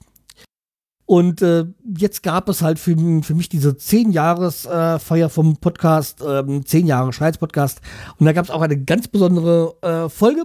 [1.14, 6.88] Und äh, jetzt gab es halt für, für mich diese 10-Jahres-Feier vom Podcast, ähm, 10
[6.88, 7.80] Jahre Schreierz-Podcast.
[8.18, 10.44] Und da gab es auch eine ganz besondere äh, Folge,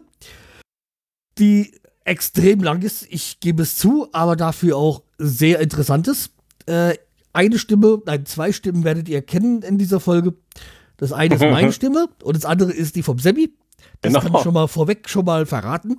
[1.39, 6.33] die extrem lang ist, ich gebe es zu, aber dafür auch sehr interessant ist.
[6.67, 6.97] Äh,
[7.33, 10.35] eine Stimme, nein, zwei Stimmen werdet ihr kennen in dieser Folge.
[10.97, 13.55] Das eine ist meine Stimme und das andere ist die vom Semi.
[14.01, 14.23] Das Genau.
[14.23, 15.97] kann ich schon mal vorweg schon mal verraten.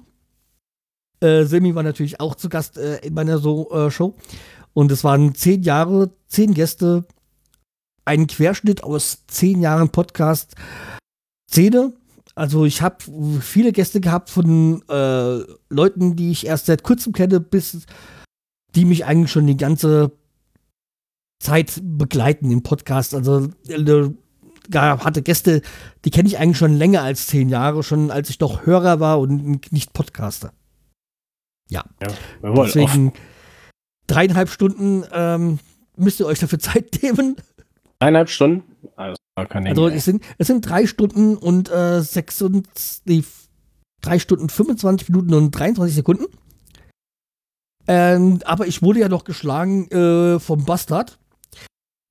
[1.21, 4.15] Äh, Semi war natürlich auch zu Gast äh, in meiner so, äh, Show.
[4.73, 7.05] Und es waren zehn Jahre, zehn Gäste,
[8.05, 10.55] ein Querschnitt aus zehn Jahren Podcast.
[11.51, 11.93] Szene.
[12.35, 12.97] Also ich habe
[13.41, 17.87] viele Gäste gehabt von äh, Leuten, die ich erst seit kurzem kenne, bis
[18.75, 20.13] die mich eigentlich schon die ganze
[21.43, 23.15] Zeit begleiten im Podcast.
[23.15, 24.11] Also äh,
[24.73, 25.63] hatte Gäste,
[26.05, 29.19] die kenne ich eigentlich schon länger als zehn Jahre, schon als ich noch Hörer war
[29.19, 30.53] und nicht Podcaster.
[31.69, 31.85] Ja,
[32.41, 33.13] wir wollen Deswegen
[34.11, 35.59] dreieinhalb Stunden ähm,
[35.97, 37.37] müsst ihr euch dafür Zeit nehmen.
[37.99, 38.65] eineinhalb Stunden.
[38.97, 42.67] Also, gar keine Also es sind, es sind drei Stunden und äh, sechs und,
[43.05, 43.23] nee,
[44.01, 46.25] drei Stunden 25 Minuten und 23 Sekunden.
[47.87, 51.19] Ähm, aber ich wurde ja noch geschlagen äh, vom Bastard,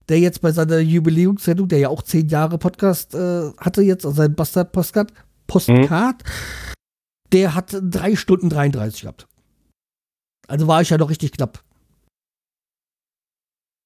[0.09, 4.17] der jetzt bei seiner Jubiläumssendung, der ja auch zehn Jahre Podcast äh, hatte jetzt, also
[4.17, 5.13] sein Bastard-Postcard,
[5.47, 6.23] Postcard,
[7.31, 9.27] der hat drei Stunden 33 gehabt.
[10.47, 11.63] Also war ich ja noch richtig knapp.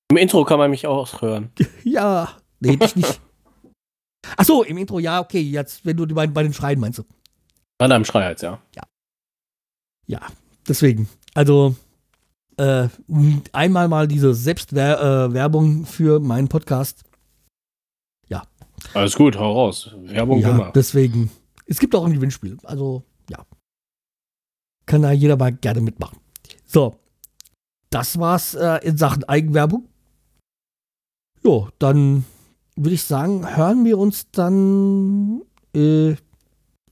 [0.09, 1.51] Im Intro kann man mich auch hören.
[1.83, 3.21] Ja, nee, dich nicht.
[4.37, 6.99] Ach so, im Intro, ja, okay, jetzt, wenn du bei, bei den Schreien meinst.
[6.99, 7.03] du.
[7.77, 8.61] Gerade am Schreihals, ja.
[10.07, 10.21] Ja,
[10.67, 11.09] deswegen.
[11.33, 11.75] Also,
[12.57, 12.87] äh,
[13.51, 17.03] einmal mal diese Selbstwerbung für meinen Podcast.
[18.93, 19.91] Alles gut, hau raus.
[20.03, 20.71] Werbung ja, immer.
[20.73, 21.31] deswegen.
[21.65, 22.57] Es gibt auch ein Gewinnspiel.
[22.63, 23.45] Also, ja.
[24.85, 26.19] Kann da jeder mal gerne mitmachen.
[26.65, 26.99] So,
[27.89, 29.87] das war's äh, in Sachen Eigenwerbung.
[31.45, 32.25] Jo, dann
[32.75, 35.41] würde ich sagen, hören wir uns dann
[35.75, 36.15] äh,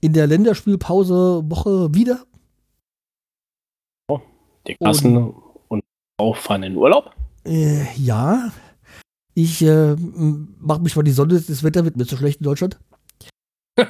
[0.02, 2.26] in der Länderspielpause Woche wieder.
[4.10, 4.20] Oh,
[4.68, 5.36] die Kassen und,
[5.70, 5.84] und
[6.18, 7.16] auch fahren in Urlaub?
[7.46, 8.52] Äh, ja.
[9.34, 12.78] Ich äh, mache mich mal die Sonne, das Wetter wird mir zu schlecht in Deutschland.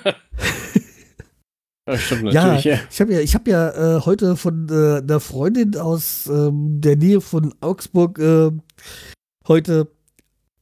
[1.96, 2.32] Stimmt.
[2.32, 6.80] Ja, ich habe ja, ich hab ja äh, heute von äh, einer Freundin aus ähm,
[6.80, 8.52] der Nähe von Augsburg äh,
[9.48, 9.88] heute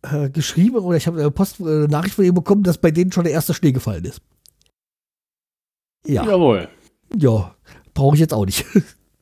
[0.03, 3.11] äh, geschrieben oder ich habe eine Post äh, Nachricht von ihr bekommen, dass bei denen
[3.11, 4.21] schon der erste Schnee gefallen ist.
[6.05, 6.25] Ja.
[6.25, 6.69] Jawohl.
[7.15, 7.55] Ja,
[7.93, 8.65] brauche ich jetzt auch nicht.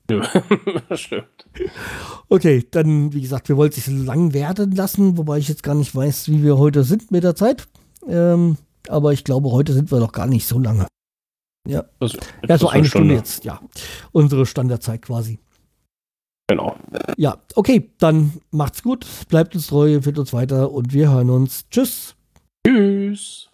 [0.89, 1.45] das stimmt.
[2.29, 5.93] Okay, dann, wie gesagt, wir wollten es lang werden lassen, wobei ich jetzt gar nicht
[5.93, 7.67] weiß, wie wir heute sind mit der Zeit.
[8.07, 8.57] Ähm,
[8.87, 10.87] aber ich glaube, heute sind wir noch gar nicht so lange.
[11.67, 12.13] Ja, das,
[12.47, 12.87] ja so eine Stunde.
[12.87, 13.59] Stunde jetzt, ja.
[14.13, 15.39] Unsere Standardzeit quasi.
[16.47, 16.77] Genau.
[17.17, 21.67] Ja, okay, dann macht's gut, bleibt uns treu, empfiehlt uns weiter und wir hören uns.
[21.69, 22.15] Tschüss.
[22.65, 23.49] Tschüss.